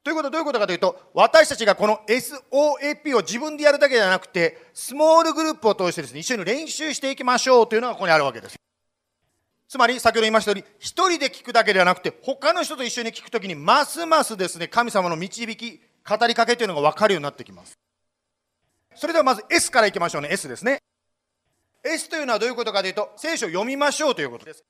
[0.04, 8.56] ということはどういうことかというと、私たちがこの SOAP を自分でやるだけではなくて、スモールグループを通してですね、一緒に練習していきましょうというのがここにあるわけです。
[9.68, 17.78] つまり、先ほど言いましたように、一人で聞くだけではなくて、他の人と一緒に聞くときに、ますますですね、神様の導き、語りかけというのが分かるようになってきます。
[18.96, 20.30] それではまず S からいきましょうね。
[20.32, 20.80] S ですね。
[21.84, 24.64] S というのはどういうことかというと、聖書を読みましょうということです。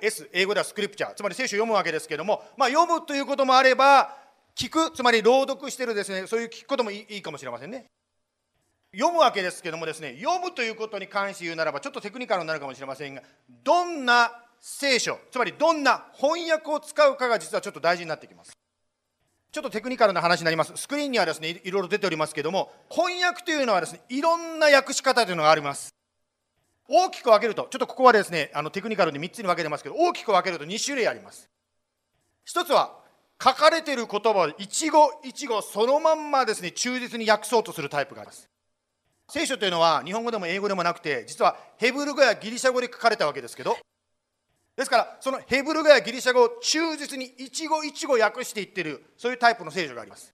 [0.00, 4.16] S、英語ではスクリプチャー、つまり聖書を読むわけですけれども、まあ、読むということもあれば、
[4.56, 7.86] 聞く、つまり朗読してるですね、そういう聞くこともいいかもしれませんね。
[8.92, 13.22] 読むわけですけどもですね、読むということに関して言うならば、ちょっとテクニカルになるかもしれませんが、
[13.64, 14.30] どんな
[14.60, 18.52] 聖書、つまりどんな翻訳を使うかが実はちょっと大事になってきます。
[19.50, 20.72] ちょっとテクニカルな話になります。
[20.76, 25.94] スクリーンにはですね、いろいろ出ておりますけども、翻訳というのはですね、いろんな訳し方というのがあります。
[26.88, 31.48] 大きく分けると、ちょっとここはですね、あのテクニカルで3つに分けてますけど、大きく分けると2種類あります。
[32.46, 33.03] 1つは、
[33.42, 38.48] 書かれている言葉を一語一語そのまんまですね忠実に訳そうとするタイプがあります。
[39.28, 43.76] 聖書というのは日本語でも英語でもなくて実はヘブル語やギリシャ語で書かれたわけですけど
[44.76, 50.32] ですからそのヘブル語やギリシャ語を忠実に一語一語訳していってるそういうタイプの聖書があります。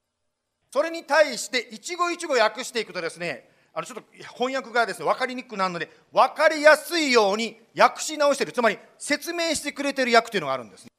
[0.73, 8.53] それに対して一語一語訳していくとですねあのちょっと翻訳がですね分かりにくくなるので分かりやすいように訳し直してる。
[8.53, 10.90] つまり説明してくれてる訳というのがあるんです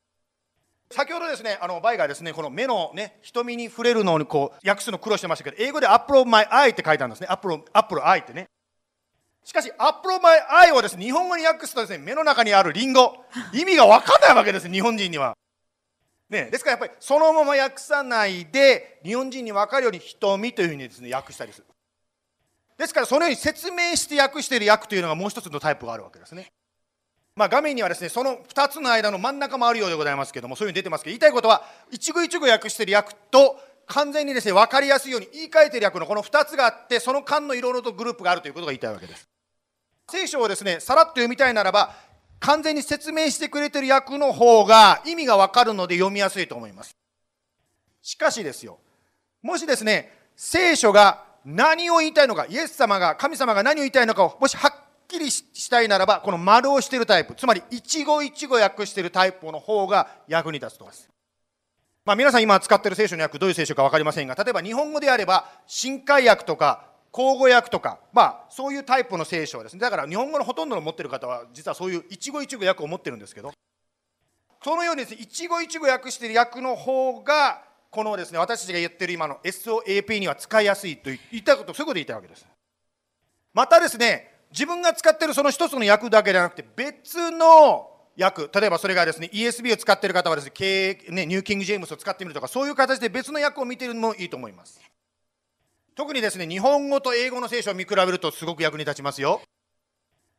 [0.92, 7.28] 先ほどですね、あのバイがですね、この目のね、瞳に触れるのにこう訳すの苦労してましたけど、英語で Apple of my eye って書いてあるんですね。
[7.30, 8.48] Apple, Apple eye ってね。
[9.44, 10.40] しかし、Apple of my
[10.70, 15.36] eye をですね、日本語に訳すとですね、目の中にあるリンゴ、意味が分かんないわけです、日本人には。
[16.30, 21.66] ね、ですからやっぱりそのまま訳さないで、日本人に分かるように瞳というふうにですね、訳したりする。
[22.78, 26.52] ですから、そのように説明して訳している訳というのがもう一つのタイプがあるわけですね。
[27.36, 33.58] まあ、画面にはですねその2つの間の真ん中もあるようでございますけどもそういうふうに出てますけど言いたいことは一語一語訳してる訳と
[33.88, 39.30] 完全にですね分かりやすいように言い換えてる訳のこの2つがあってその間のいろいろとグループがあるということが言いたいわけです。
[40.10, 41.96] 聖書をですねさらっと読みたいならば
[42.40, 46.98] 完全に説明してくれてる訳の方が意味が分かるので読みやすいと思います。
[48.02, 48.80] しかしですよ
[49.42, 54.81] もしですね聖書が何を言いたいのかイエス様が神様が何を言いたいのかをもしはっ
[55.12, 61.10] きりしたいならば、この丸をしているタイプ、つまり一語一語訳しているタイプの方が役に立つと思います。
[62.04, 69.80] まあ、皆さん今使っている聖書の訳、どういう聖書か分かりませんが、例えば日本語であれば、新海訳とか、口語訳とか、まあ、そういうタイプの聖書ですね。
[69.80, 73.52] だから日本語のほとんどの持っている方は、実はそういう一語一語訳を持ってるんですけど、
[74.64, 82.46] そのようにですね、一語一語訳している訳の方が、このですね、私たちが言ってる今の SOAP には使いやすいと言ったこと、そういうこと言いたいわけです。
[83.54, 87.90] またですね、自分が使ってるその一つの訳だけではなくて別の
[88.20, 94.82] 訳例えばそれがですね ESB を使っている方はですねねニューキング・ジェームスを使ってみるとかそういう形で別の訳を見てるのもいいと思います。
[95.96, 99.42] 特にですね日本語と英語の聖書を見比べるとすごく役に立ちますよ。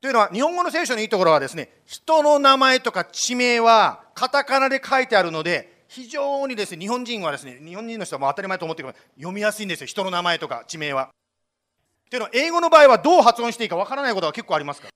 [0.00, 9.86] というのは日本語の聖書のいいところはですね人の名前とか地名はカタカナで書いてあるので非常にですね日本人はですね日本人の人はもう当たり前と思ってる読みやすいんですよ。
[9.86, 11.10] 人の名前とか地名は。
[12.12, 14.92] っていうのは英語の場合はどう発音していいかわからないことが結構ありますから。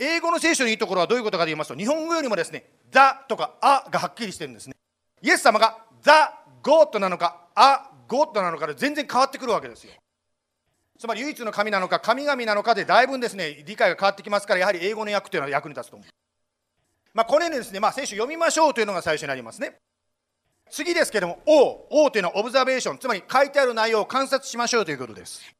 [0.00, 4.74] 英語の聖書のいいところはどういうことかと言いますと日本語よりもですね「ザ」とか「あ」がはっきりしてるんですね。
[5.22, 9.92] イエス様が「ザ・ゴッド」なのか「あ・ゴッド」なのかで全然変わってくるわけですよ。
[10.98, 16.08] つまり唯一の神なのか神々なのかでだいぶですね理解が変わってきますからやはり英語の訳というのは役に立つと思う。
[17.14, 19.76] まあこれにですね、まあ、聖書読みましょうというのが最初になりますね。
[20.68, 22.98] 次ですけども「O」「O」というのはオブザベーション。
[22.98, 25.57] つまり書いてある内容を観察しましょうということです。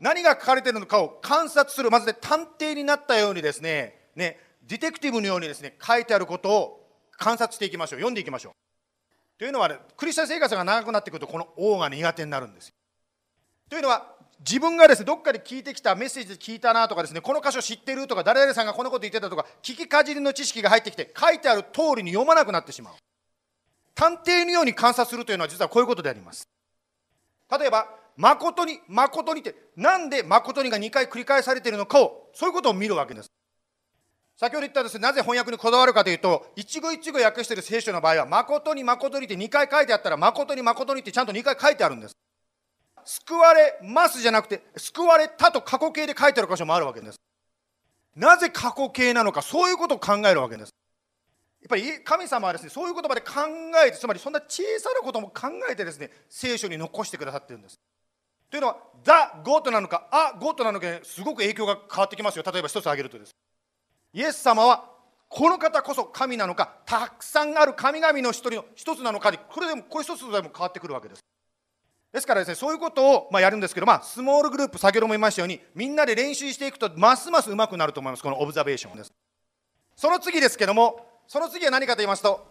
[0.00, 6.80] 何が書かれているのかを観察するまずで探偵になったようにですねねディテクティブのようにですね書いてあることを
[7.16, 7.98] 観察していきましょう。
[7.98, 8.52] 読んでいきましょう。
[9.38, 12.72] というのは、ね、クリスチャン生活が長くなってくるとこの「王が苦手になるんです
[13.68, 22.94] というのは自分がですねどっかで聞いてきたメッセージで聞いたなとかですねこの箇所知ってるとか誰々さんがこのこと言ってたとか聞きかじりの知識が入ってきて書いてある通りに読まなくなってしまう。
[23.94, 26.48] 探偵のように観察するというのは実はこういうことであります。
[27.58, 33.30] 例えば誠に誠にってなんで誠にが2回繰り返されているのかをそういうことを見るわけです。
[34.36, 42.16] 先ほど言ったですねなぜ翻訳にこだわるかというと一語一語訳している聖書の場合は誠に誠にって2回書いてあったら誠に誠にってちゃんと2回書いてあるんです。
[43.04, 47.16] 救われますじゃなくて救われたと過去形で書いてある箇所もあるわけです。
[48.16, 50.70] なぜ過去形なのかそういうことを考えるわけです。
[51.62, 53.32] やっぱり神様はですねそういう言葉で考
[53.86, 57.78] えてつまりそんな小さなことも考えてですね聖書に残してくださってるんです。
[58.50, 62.44] というのは、ザ・ゴッドなのか、ア・ゴッドなのか、すごく影響が変わってきますよ。
[62.50, 63.34] 例えば一つ挙げるとです。
[64.12, 64.90] イエス様は、
[65.28, 71.24] この方こそ神なのか、たくさんある神々の一人の一つなのかで、これでも、これ一つでも変わってくるわけです。
[72.12, 79.12] ですからですね、そういうことをまやるんですけど、まあ、スモールグループ、先ほども言いましたように、みんなで練習していくと、ますますうまくなると思います、このオブザベーションです。
[79.96, 82.46] その次ですけども、その次は何かと言いますと、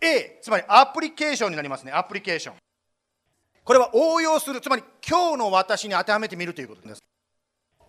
[0.00, 2.56] A、つまりアプリケーションになりますね、アプリケーション。
[3.66, 7.02] これは応用する、つまり今日の私に当てはめてみるということです。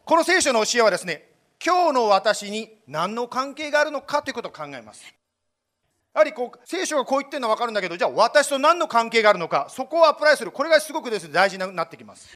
[0.06, 1.30] この聖書の教えはですね、
[1.64, 5.04] 今日の私に何の関係があるのかということを考えます。
[6.16, 12.34] やはりこう聖書がこう言ってるのは分かるんだけど、じゃあ私と何の関係があるのか、そこをアプライする、これがすごくです、ね、大事になってきます。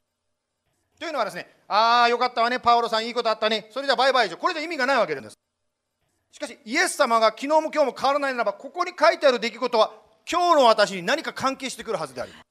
[1.00, 5.36] というのはですね、ああ、よかったわね、パウロさん、いいことあったね、それじゃバイバイじゃ、これじゃ意味がないわけです。
[6.32, 9.94] しかし、イエス様が昨日も今日も変わらないならば、ここに書いてある出来事は、
[10.32, 12.51] 今日の私に何か関係してくるはずであります。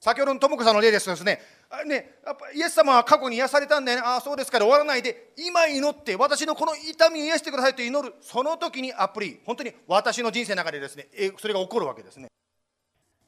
[0.00, 12.28] 先ほどの智子さんの例ですとですね、あねやっぱイエス様は過去に癒されたんだよね、ああ、そうですから終わらないで、今祈って、私のこの痛みを癒してくださいと祈る、その時にアプリ、本当に私の人生の中でですね、それが起こるわけですね。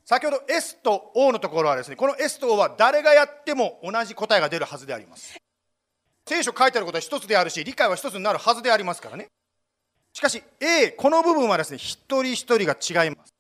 [0.07, 5.37] 先ほど S と O のところはですね、この S と O は誰がやっても同じ答えが出るはずであります。
[6.27, 9.29] 聖書書いてあることは一つであるし、理解は一つになるはずでありますからね。
[10.15, 13.35] しかし A、この部分はですね、一人一人が違います。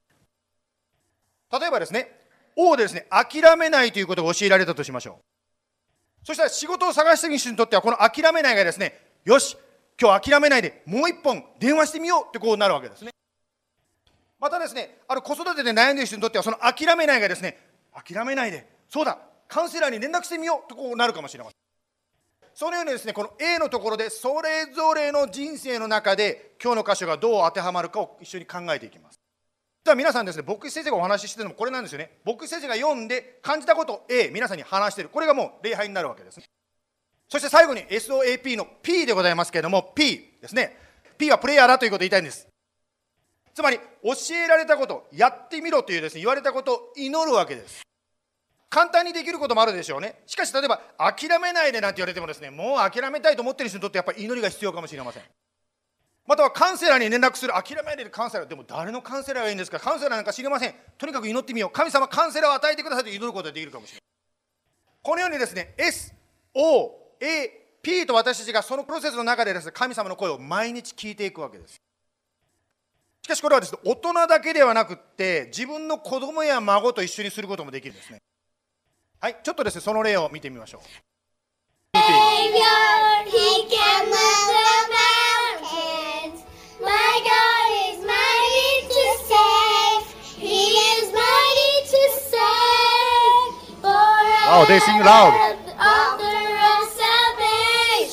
[1.58, 2.21] 例えばですね、
[2.56, 6.26] O ですね、諦めないということが教えられたとしましょう。
[6.26, 9.56] そしたら仕事を探している人にとっては、この諦めないがですね、よし、
[10.00, 13.10] 今日諦めないで、もう一本電話してみようってこうなるわけですね。
[14.38, 17.58] またですね、ある子育てで悩んでいる人にとっては、その諦めないがですね、
[17.92, 21.56] 諦めないで、そうだ、カウンセラーに連絡してみようとこうなるかもしれません。
[22.54, 29.21] そのようにですね、この A のところで、それぞれの人生の中で、今日の箇所がどう当てはまるかを一緒に考えていきます。
[29.84, 32.18] じゃあ皆さんですね、牧師先生がお話ししてるのもこれなんですよね。
[32.24, 35.08] 牧師先生が読んで感じたことを A、皆さんに話してる。
[35.08, 36.40] これがもう礼拝になるわけです。
[37.28, 40.76] そして最後に SOAP の P でございますけれども、P ですね。
[41.18, 42.46] P はプレイヤーだということを言いたいんです。
[43.54, 47.82] つまり、教えられたこと、やってみろというですね、言われたことを祈るわけです。
[48.70, 50.22] 簡単にできることもあるでしょうね。
[50.26, 55.22] しかし、例えば、諦めないでなんて言われてもですね、もう諦めたいと思ってる人にとってやっぱり祈りが必要かもしれません。
[56.26, 60.74] またはカウンセラーに連絡する、諦めないでカウンセラー、でも誰のカウンセラーがいいんですか、カウンセラーなんか知りません。
[60.96, 61.70] とにかく祈ってみよう。
[61.70, 64.02] 神様、カウンセラーを与えてくださいと祈ることができるかもしれない。
[65.02, 66.14] このようにですね、S、
[66.54, 67.48] O、A、
[67.82, 71.74] P と私たちがそのプロセスの中でですね、神様の声を毎日聞いていくわけです。
[73.22, 78.22] しかしこれはですね、大人だけではなくって、自分の子供や孫と一緒にすることもできるんですね。
[79.20, 80.80] はい、ちょっとですね、その例を見てみましょう。
[94.54, 95.32] Oh, they sing loud.
[95.80, 96.44] Author
[96.76, 96.84] of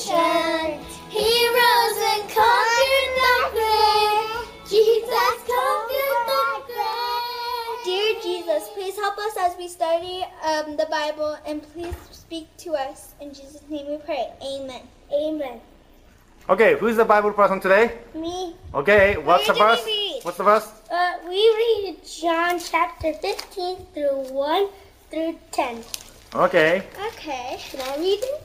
[0.00, 0.80] salvation.
[1.10, 4.48] He rose and conquered the grave.
[4.64, 7.84] Jesus conquered the grave.
[7.84, 12.74] Dear Jesus, please help us as we study um, the Bible and please speak to
[12.74, 13.12] us.
[13.20, 14.32] In Jesus' name we pray.
[14.42, 14.80] Amen.
[15.12, 15.60] Amen.
[16.48, 17.98] Okay, who's the Bible person today?
[18.14, 18.56] Me.
[18.74, 19.84] Okay, what's the Where verse?
[19.84, 20.20] did we read?
[20.24, 20.72] What's the verse?
[20.90, 24.68] Uh, we read John chapter 15 through 1
[25.10, 25.84] through 10.
[26.32, 26.86] Okay.
[27.08, 28.42] Okay, can I read it?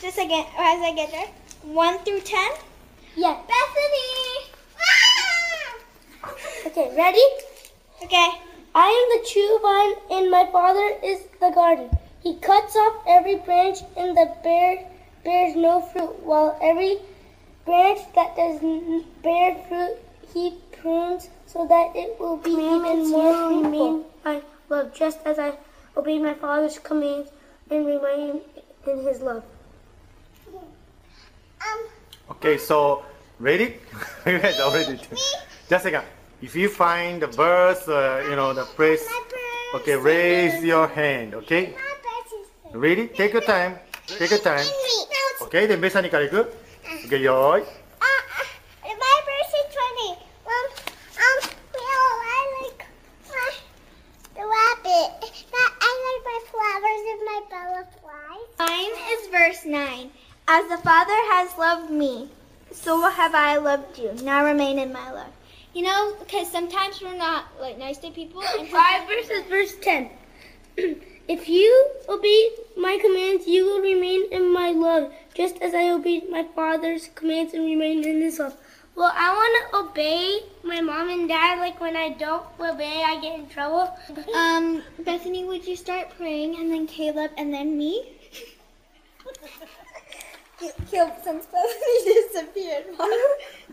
[0.00, 1.26] Just again, as I get there.
[1.64, 2.50] 1 through 10?
[3.16, 3.36] Yeah.
[3.48, 4.52] Bethany!
[4.78, 6.28] Ah!
[6.66, 7.26] okay, ready?
[8.04, 8.30] Okay.
[8.76, 11.90] I am the true vine, and my Father is the garden.
[12.22, 14.88] He cuts off every branch in the bear
[15.24, 16.98] bears no fruit, while every
[17.64, 18.60] branch that does
[19.22, 19.98] bear fruit
[20.32, 24.10] he prunes so that it will be even more fruitful.
[24.24, 25.54] I love just as I
[25.95, 27.29] obey my Father's commands
[27.69, 28.41] and remain
[28.87, 29.43] in His love.
[31.61, 31.79] Um,
[32.29, 33.03] Okay, so
[33.39, 33.79] ready?
[34.25, 34.97] You guys already.
[34.97, 36.03] Just a second.
[36.41, 39.01] If you find the verse, uh, you know the phrase.
[39.75, 41.33] Okay, raise your hand.
[41.35, 41.73] Okay.
[42.73, 43.07] Ready?
[43.07, 43.79] Take your time.
[44.05, 44.65] Take your time.
[45.41, 46.53] Okay, で、メサニからいく
[47.07, 47.80] ?Okay, よーい。
[61.52, 62.28] Has loved me,
[62.70, 64.12] so have I loved you.
[64.22, 65.32] Now remain in my love.
[65.74, 68.42] You know, because sometimes we're not like nice to people.
[68.58, 70.10] And Five verses, verse 10.
[71.28, 76.30] if you obey my commands, you will remain in my love, just as I obeyed
[76.30, 78.56] my Father's commands and remain in His love.
[78.94, 81.58] Well, I want to obey my mom and dad.
[81.58, 83.96] Like when I don't obey, I get in trouble.
[84.34, 88.12] Um, Bethany, would you start praying, and then Caleb, and then me?
[90.90, 92.84] Caleb, since Bethany disappeared,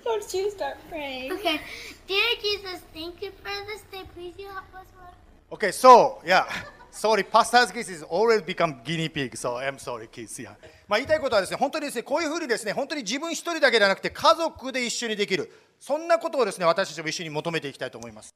[0.04, 1.32] don't you start praying?
[1.34, 1.60] Okay.
[2.08, 4.04] Dear Jesus, thank you for this day.
[4.16, 5.14] Please you help us, Lord.
[5.52, 6.46] Okay, so, yeah.
[6.92, 10.42] Sorry, pastor's kids is always become guinea pig, so I'm sorry, kids.
[10.42, 10.56] Yeah.
[10.88, 18.34] まあ言いたいことはですね、本当にですね、こういうふうにですね、本当に自分一人だけではなくて、家族で一緒にできる、そんなことをですね、私たちも一緒に求めていきたいと思います。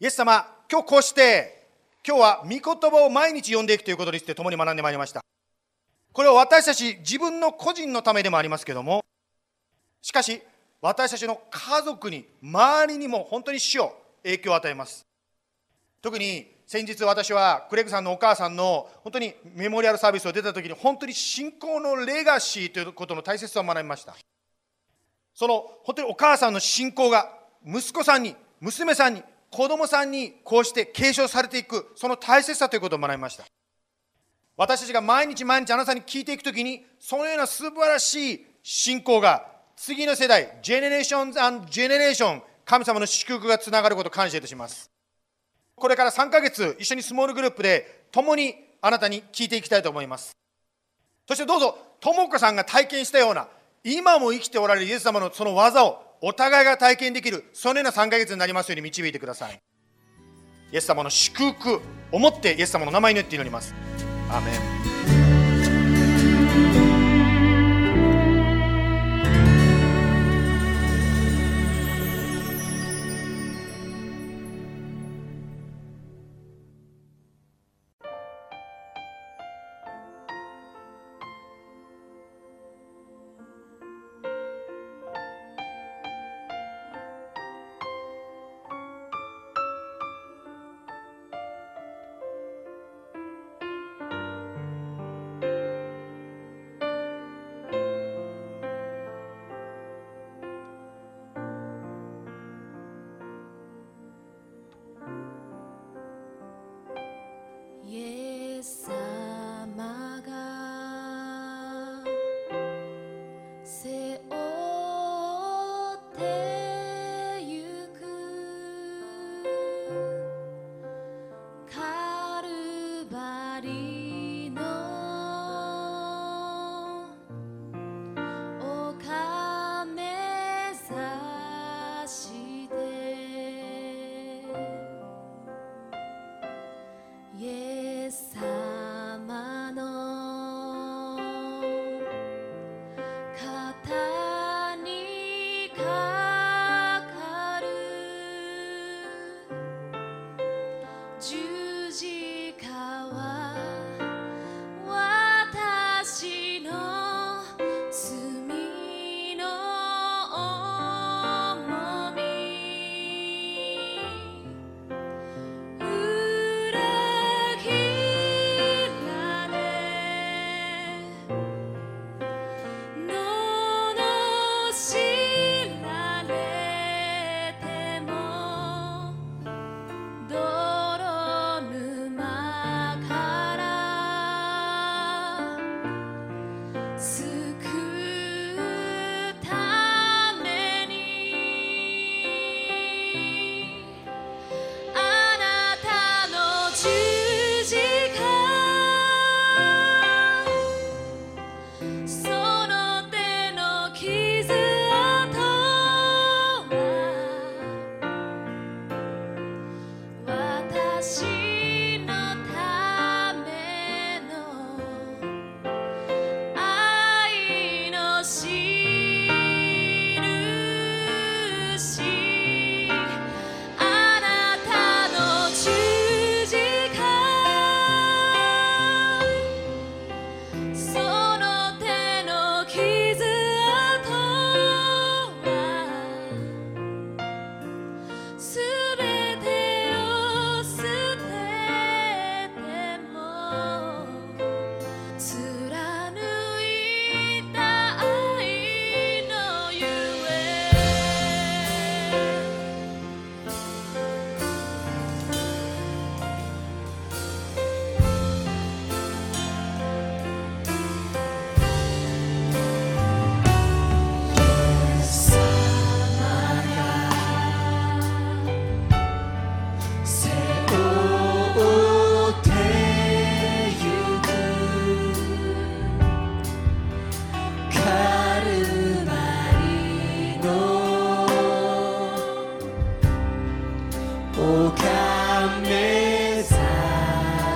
[0.00, 1.66] イエス様、今日こうして、
[2.06, 5.22] 今日は御言葉を毎日読んでいくということについて共に学んでまいりました。
[6.12, 9.04] これは私たち自分の個人のためでもありますけども、
[10.00, 10.42] しかし、
[10.80, 15.06] 私たちの家族に、周りにも本当に死を影響を与えます。
[16.02, 24.16] 特に先日私はクレグさんのお母さんの本当にメモリアルサービスを出た時に本当に信仰のレガシーということの大切さを学びました
[25.34, 27.30] その本当にお母さんの信仰が
[27.64, 33.44] 息子さんに娘さんに子供さんにこうして継承されていくその大切さということを学びました
[34.56, 39.46] 私たちが毎日毎日あなたに聞いていくときにそのような素晴らしい信仰が
[39.76, 44.90] 次の世代 generations generation 神様の祝福がつながることを感謝いたします。
[45.74, 50.36] これから3ヶ月一緒に small group で共にあなたに聞いていきたいと思います。
[51.26, 53.48] そしてどうぞ智子さんが体験したような
[53.82, 59.60] 今も生きておられるイエス様のその技をお互いが体験できるそのような3ヶ月になりますように導いてください。
[60.72, 61.80] イエス様の祝福
[62.12, 63.74] をもってイエス様の名前によって祈ります。
[64.32, 64.40] ア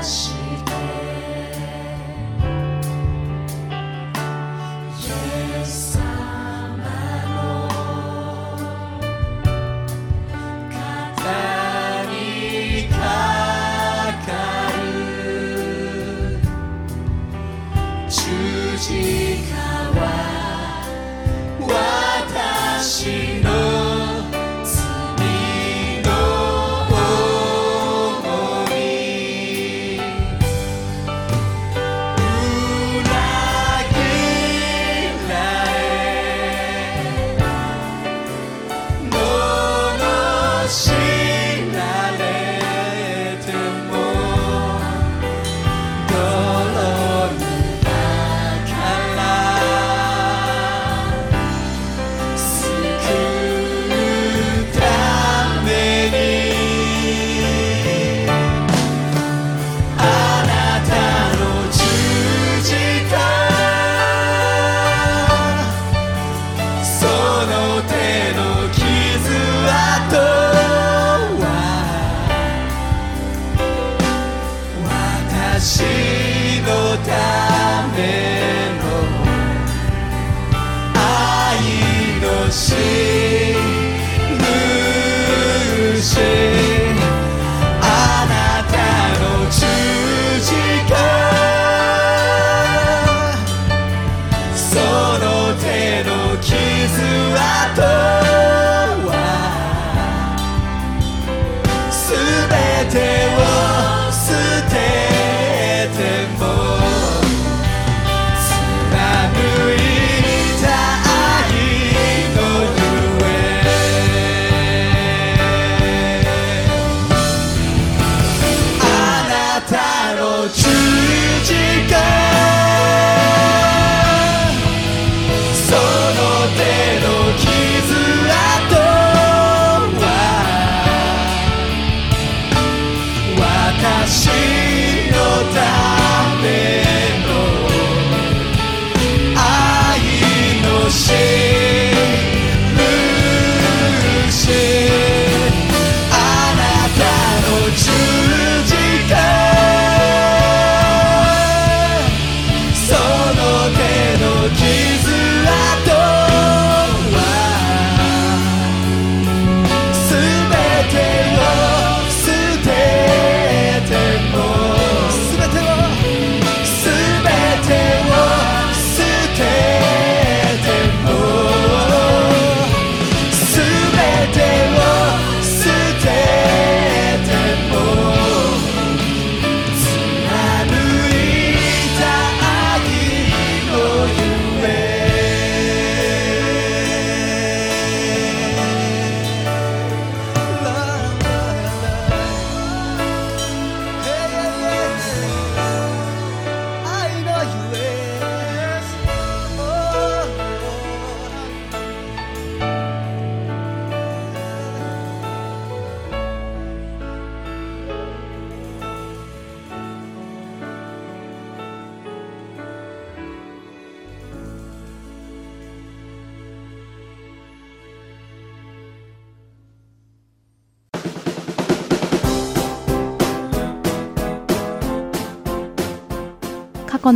[0.07, 0.36] し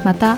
[0.04, 0.38] また、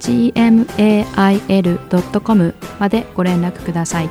[0.00, 1.64] gmail.com
[2.78, 4.10] までご連絡ください。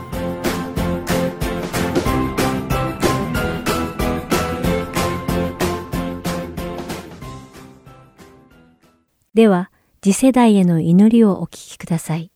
[9.34, 9.72] では、
[10.02, 12.32] 次世代への祈りをお聞きください。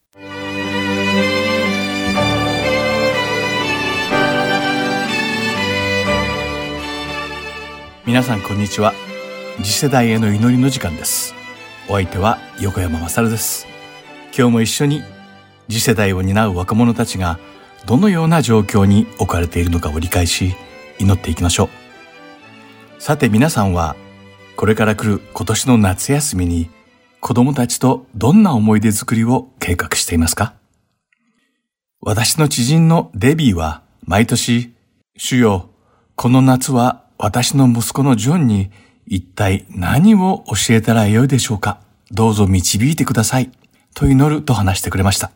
[8.05, 8.93] 皆さんこんにちは
[9.63, 11.33] 次世代への祈りの時間です
[11.89, 13.67] お相手は横山まさるです。
[14.35, 15.03] 今日も一緒に
[15.69, 17.39] 次世代を担う若者たちが
[17.85, 20.55] どのような状況に置かれているのかを理解し
[20.97, 21.69] 祈っていきましょう。
[23.01, 23.97] さて皆さんは
[24.55, 26.69] これから来る今年の夏休みに
[27.19, 30.53] 子供たちとどんな思い出作りを計画していますか？
[31.99, 34.73] 私の知人のデビーは毎年、
[35.17, 35.69] 主よ、
[36.15, 38.71] この夏は私の息子のジョンに
[39.05, 41.79] 一体何を教えたらよいでしょうか？
[42.11, 43.51] どうぞ導いてください。
[43.95, 45.31] と祈ると話してくれました。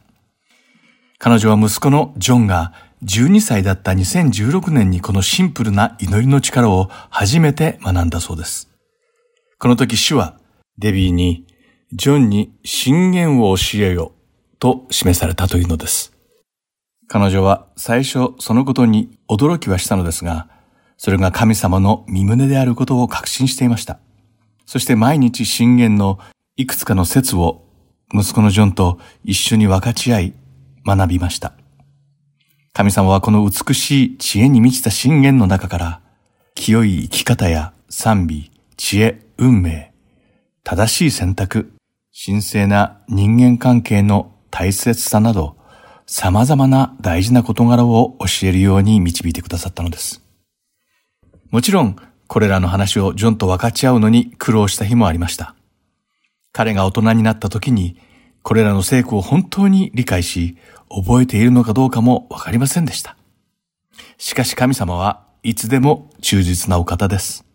[1.19, 8.69] 彼女は息子のジョンが12歳だった2016年にこのシンプルな祈りの力を初めて学んだそうです。
[9.59, 10.39] この時主は
[10.77, 11.45] デビーに
[11.93, 14.11] ジョンに信玄を教えよ
[14.59, 16.13] と示されたというのです。
[17.07, 20.47] 彼女は最初そのことに驚きはしたのですが、
[20.97, 23.99] それが神様の身旨であることを確信していました。
[24.65, 26.19] そして毎日信玄の
[26.57, 27.63] いくつかの説を
[28.13, 30.33] 息子のジョンと一緒に分かち合い、
[30.85, 31.53] 学びました。
[32.73, 36.01] 神様はこの美しい知恵に満ちた信玄の中から、
[36.55, 39.93] 清い生き方や賛美、知恵、運命、
[40.63, 41.73] 正しい選択、
[42.25, 45.57] 神聖な人間関係の大切さなど、
[46.05, 50.26] 様々な大事な事柄を教えるように導いてくださったのです。
[51.49, 51.95] もちろん、
[52.27, 55.55] これらの話をジョンと分かち合うのに苦労した日もありました。
[56.51, 57.97] 彼が大人になった時に、
[58.43, 60.57] これらの聖句を本当に理解し、
[60.89, 63.15] 覚えているのかどうかもわかりませんでした。
[64.17, 67.45] しかし神様はいつでも忠実なお方です。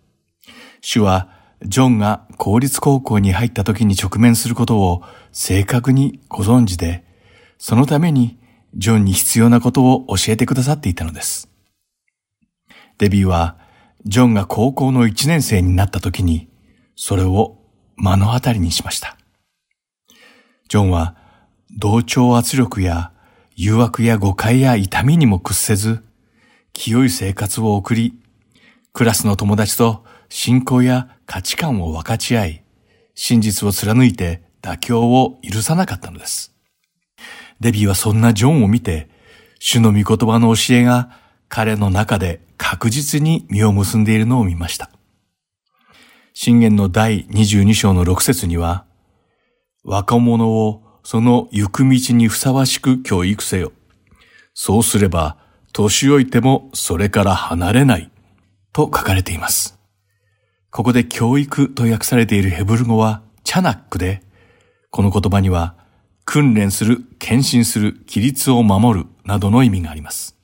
[0.80, 1.28] 主は、
[1.62, 7.05] ジョンが公立高校に入った時に直面することを正確にご存知で、
[7.59, 8.38] そのために
[8.74, 11.49] ジョンに必要なことを教えてくださっていたのです。
[12.99, 13.62] デビーは、
[14.05, 16.49] ジョンが高校の1年生になった時に、
[16.97, 17.59] それを
[17.97, 19.17] 目の当たりにしました。
[20.69, 21.17] ジョンは、
[21.79, 23.13] 同調圧力や
[23.55, 26.03] 誘惑や誤解や痛みにも屈せず、
[26.73, 28.19] 清い生活を送り、
[28.93, 32.65] クラスの友達と信仰や価値観を分かち合い、
[33.15, 36.55] 真実を貫いて妥協を許さなかったのです。
[37.61, 39.09] デビーはそんなジョンを見て、
[39.61, 41.22] 主の御言葉の教えが
[41.55, 44.91] 彼の中で確実に実を結んでいるのを見ました。
[46.33, 48.87] 信玄の第22章の6節には、
[49.85, 53.73] 若者をその行く道にふさわしく教育せよ。
[54.55, 55.37] そうすれば、
[55.75, 58.11] 年老いてもそれから離れない。
[58.73, 59.79] と書かれています。
[60.71, 64.23] ここで教育と訳されているヘブル語はチャナックで、
[64.89, 65.77] この言葉には
[66.25, 70.35] 訓練する、献身する、規律を守るなどの意味があります。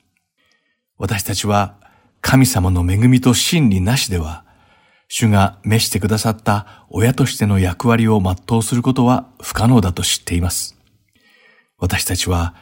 [0.98, 1.76] 私たちは
[2.20, 4.44] 神様の恵みと真理なしでは、
[5.08, 10.76] 主が召してくださった親としての役割を全うすることは不可能だと知っています。
[11.78, 12.54] 私たちは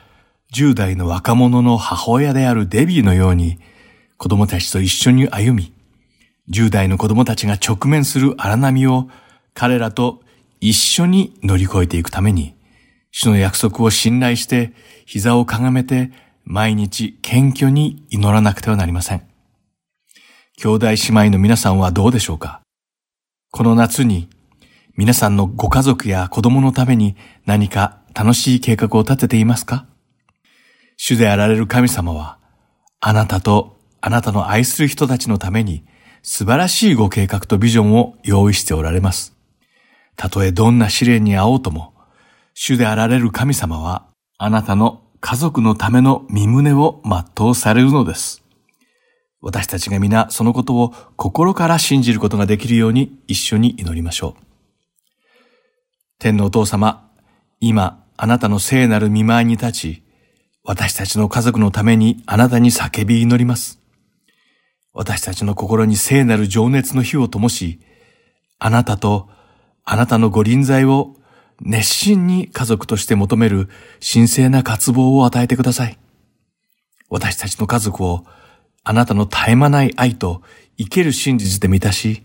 [0.55, 3.59] 10代の若者の母親であるデビーのように
[4.19, 5.73] 子供たちと一緒に歩み、
[6.51, 9.09] 10代の子供たちが直面する荒波を
[9.55, 10.21] 彼らと
[10.61, 12.55] 一緒に乗り越えていくために、
[13.11, 14.75] 主の約束を信頼して
[15.07, 16.13] 膝をかがめて
[16.49, 19.23] 毎日謙虚に祈らなくてはなりません。
[20.57, 22.61] 兄弟姉妹の皆さんはどうでしょうか？
[23.51, 24.29] この夏に
[24.97, 27.17] 皆さんのご家族や子供のために
[27.47, 29.87] 何か楽しい計画を立てていますか？
[30.97, 32.39] 主であられる神様は
[33.01, 35.85] あなたとあなたの愛する人たちのために
[36.23, 39.37] 素晴らしいご計画とビジョンを用意しておられます。
[40.15, 41.93] たとえどんな試練に遭おうとも、
[42.55, 44.07] 主であられる神様は
[44.39, 48.45] あなたの家族のための身旨を全うされるのです。
[49.41, 54.43] 私たちが皆そのことを心から信じることができるように一緒に祈りましょう。
[56.21, 57.11] 天のお父様、
[57.59, 60.03] 今あなたの聖なる見舞いに立ち、
[60.63, 63.81] 私たちの家族のためにあなたに叫び祈ります。
[64.93, 67.81] 私たちの心に聖なる情熱の火を灯し、
[68.61, 69.29] あなたと
[69.83, 71.17] あなたのご臨在を
[71.61, 73.69] 熱心に家族として求める
[74.01, 75.99] 神聖な渇望を与えてください。
[77.09, 78.25] 私たちの家族を
[78.85, 80.43] あなたの絶え間ない愛と
[80.79, 82.23] 生ける真実で満たし、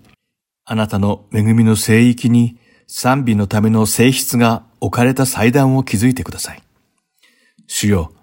[0.65, 2.57] あなたの恵みの聖域に
[2.87, 6.61] 賛美のための性質が置かれた祭壇を築いてください。
[7.67, 8.13] 主よ、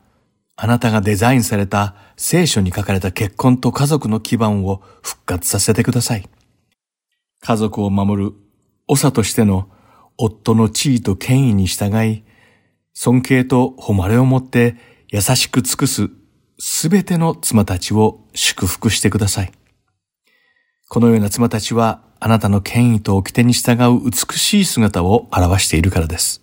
[0.57, 6.29] あなたがデザインされた聖書に書かれた結婚と家族の基盤を復活させてください。
[7.41, 8.33] 家族を守る
[8.89, 9.69] 長としての
[10.19, 12.25] 夫の地位と権威に従い、
[12.93, 14.77] 尊敬と誉れをもって
[15.09, 16.11] 優しく尽くす
[16.59, 19.53] すべての妻たちを祝福してください。
[20.89, 26.43] このような妻たちはあなたの権威と掟に従う美しい姿を表しているからです。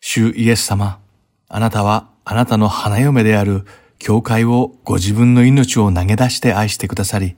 [0.00, 1.00] 主イエス様、
[1.48, 3.66] あなたはあなたの花嫁である
[3.98, 7.36] 教会をご自分の命を投げ出して愛してくださり、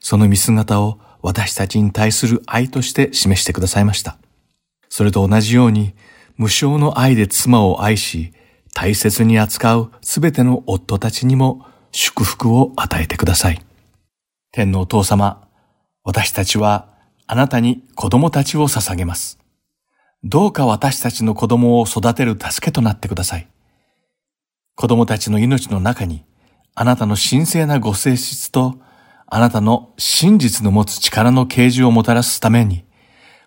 [0.00, 4.18] その見姿を私たちに対する愛として示してくださいました。
[4.88, 5.94] それと同じように、
[6.36, 8.32] 無償の愛で妻を愛し、
[8.74, 13.64] 大切に扱うすべての夫たちにも祝福を与えてください。
[14.52, 15.48] 天のお父様、
[16.04, 16.88] 私たちは
[17.26, 19.38] あなたに子供たちを捧げます。
[20.22, 23.48] どうか私たちの子供を育てる助けとなってください。
[24.74, 26.24] 子供たちの命の中に、
[26.74, 28.78] あなたの神聖なご性質と、
[29.26, 32.84] あなたの真実の持つ力の啓示をもたらすために、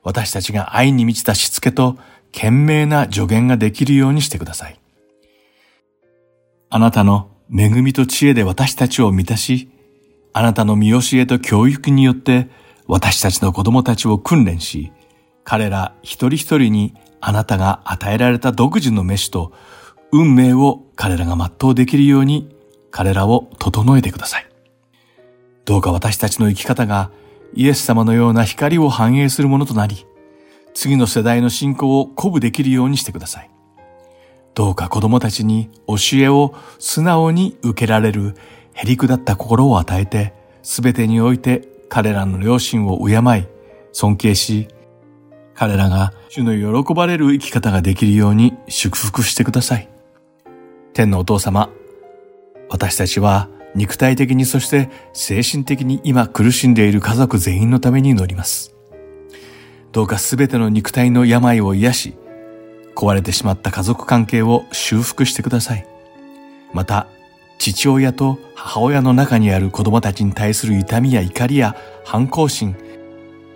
[0.09, 1.95] 私たちが愛に満ちたしつけと
[2.31, 4.79] 賢明な助言ができるようにしてください。
[6.71, 9.69] あなたの恵みと知恵で私たちを満たし、
[10.33, 12.49] あなたの見教えと教育によって
[12.87, 14.91] 私たちの子供たちを訓練し、
[15.43, 19.53] 彼ら一人一人にあなたが与えられた独自の飯と
[20.11, 22.49] 運命を彼らが全うできるように
[22.89, 24.49] 彼らを整えてください。
[25.65, 27.11] どうか私たちの生き方が
[27.53, 30.05] イエス様のような光を反映するものとなり、
[30.73, 33.49] 次の世代の信仰を鼓舞できるようにしてください。
[34.53, 38.35] どうか子供たちに教えを素直に受けられる
[38.73, 43.47] へりくだった心を与えて、すべてにおいて彼らの良心を敬い、
[43.91, 44.67] 尊敬し、
[45.55, 49.89] 彼らが主の喜ばれる生き方ができるように祝福してください。
[50.93, 51.69] 天のお父様、
[52.69, 58.75] 私たちは肉体的にそして精神的に今苦しんでいる家族全員のために祈ります。
[59.91, 62.13] どうかすべての肉体の病を癒し、
[62.95, 65.87] 壊れてしまった家族関係を修復してください。
[66.73, 67.07] また、
[67.57, 72.75] 父親と母親の中にある子供たちに対する痛みや怒りや反抗心、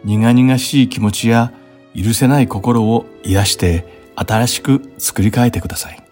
[0.04, 1.52] 苦々しい気持ちや
[1.96, 3.86] 許せない心を癒して
[4.16, 6.04] 新しく作り変えてください。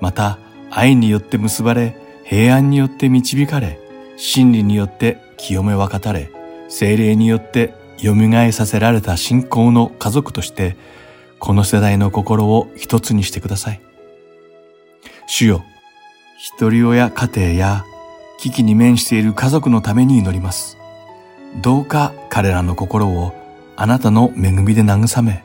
[0.00, 0.38] また、
[0.70, 1.96] 愛によって結ばれ、
[2.30, 3.80] 平安によって導かれ、
[4.16, 6.30] 真理によって清め分かたれ、
[6.68, 8.14] 精霊によって蘇
[8.52, 10.76] させられた信仰の家族として、
[11.40, 13.80] この世代の心を一つにしてください。
[15.26, 15.64] 主よ、
[16.38, 17.84] 一人親家庭や
[18.38, 20.78] 危機に面している家族のために祈ります。
[21.60, 23.34] どうか彼らの心を
[23.74, 25.42] あなたの恵みで慰め、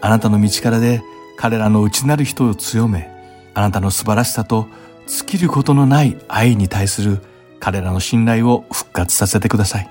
[0.00, 1.00] あなたの道からで
[1.36, 3.08] 彼らの内なる人を強め、
[3.54, 4.66] あなたの素晴らしさと
[5.06, 7.20] 尽きることのない愛に対する
[7.60, 9.90] 彼らの信頼を復活させてください。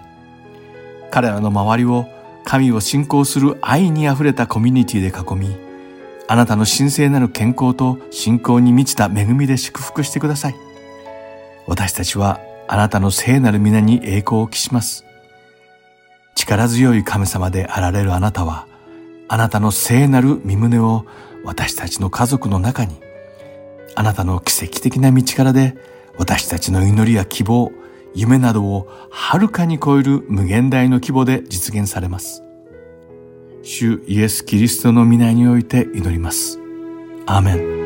[1.11, 2.07] 彼らの周りを
[2.45, 5.55] 神を信仰する愛にあふれたコミュニティで囲み、
[6.27, 10.55] あなたの神聖なる健康と信仰に満ちた恵みで祝福してください。
[11.67, 15.05] 私たちはあなたの聖なる皆に栄光を期します。
[16.35, 18.67] 力強い神様であられるあなたは、
[19.27, 21.05] あなたの聖なる身胸を
[21.43, 22.99] 私たちの家族の中に、
[23.95, 25.75] あなたの奇跡的な道からで
[26.17, 27.71] 私たちの祈りや希望、
[28.13, 32.43] 夢などをはるかに超える無限大の規模で実現されます。
[33.63, 36.59] 主イエス・キリストの皆において祈ります。
[37.25, 37.82] アーメン。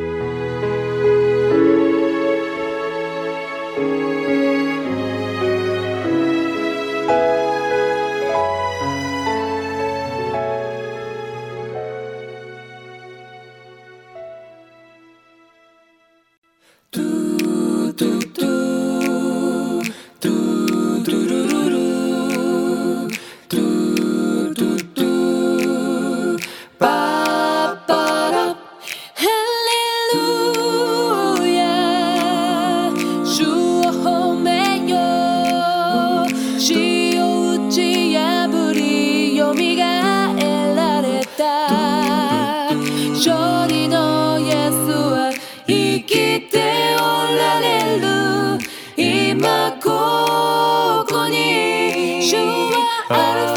[53.09, 53.56] は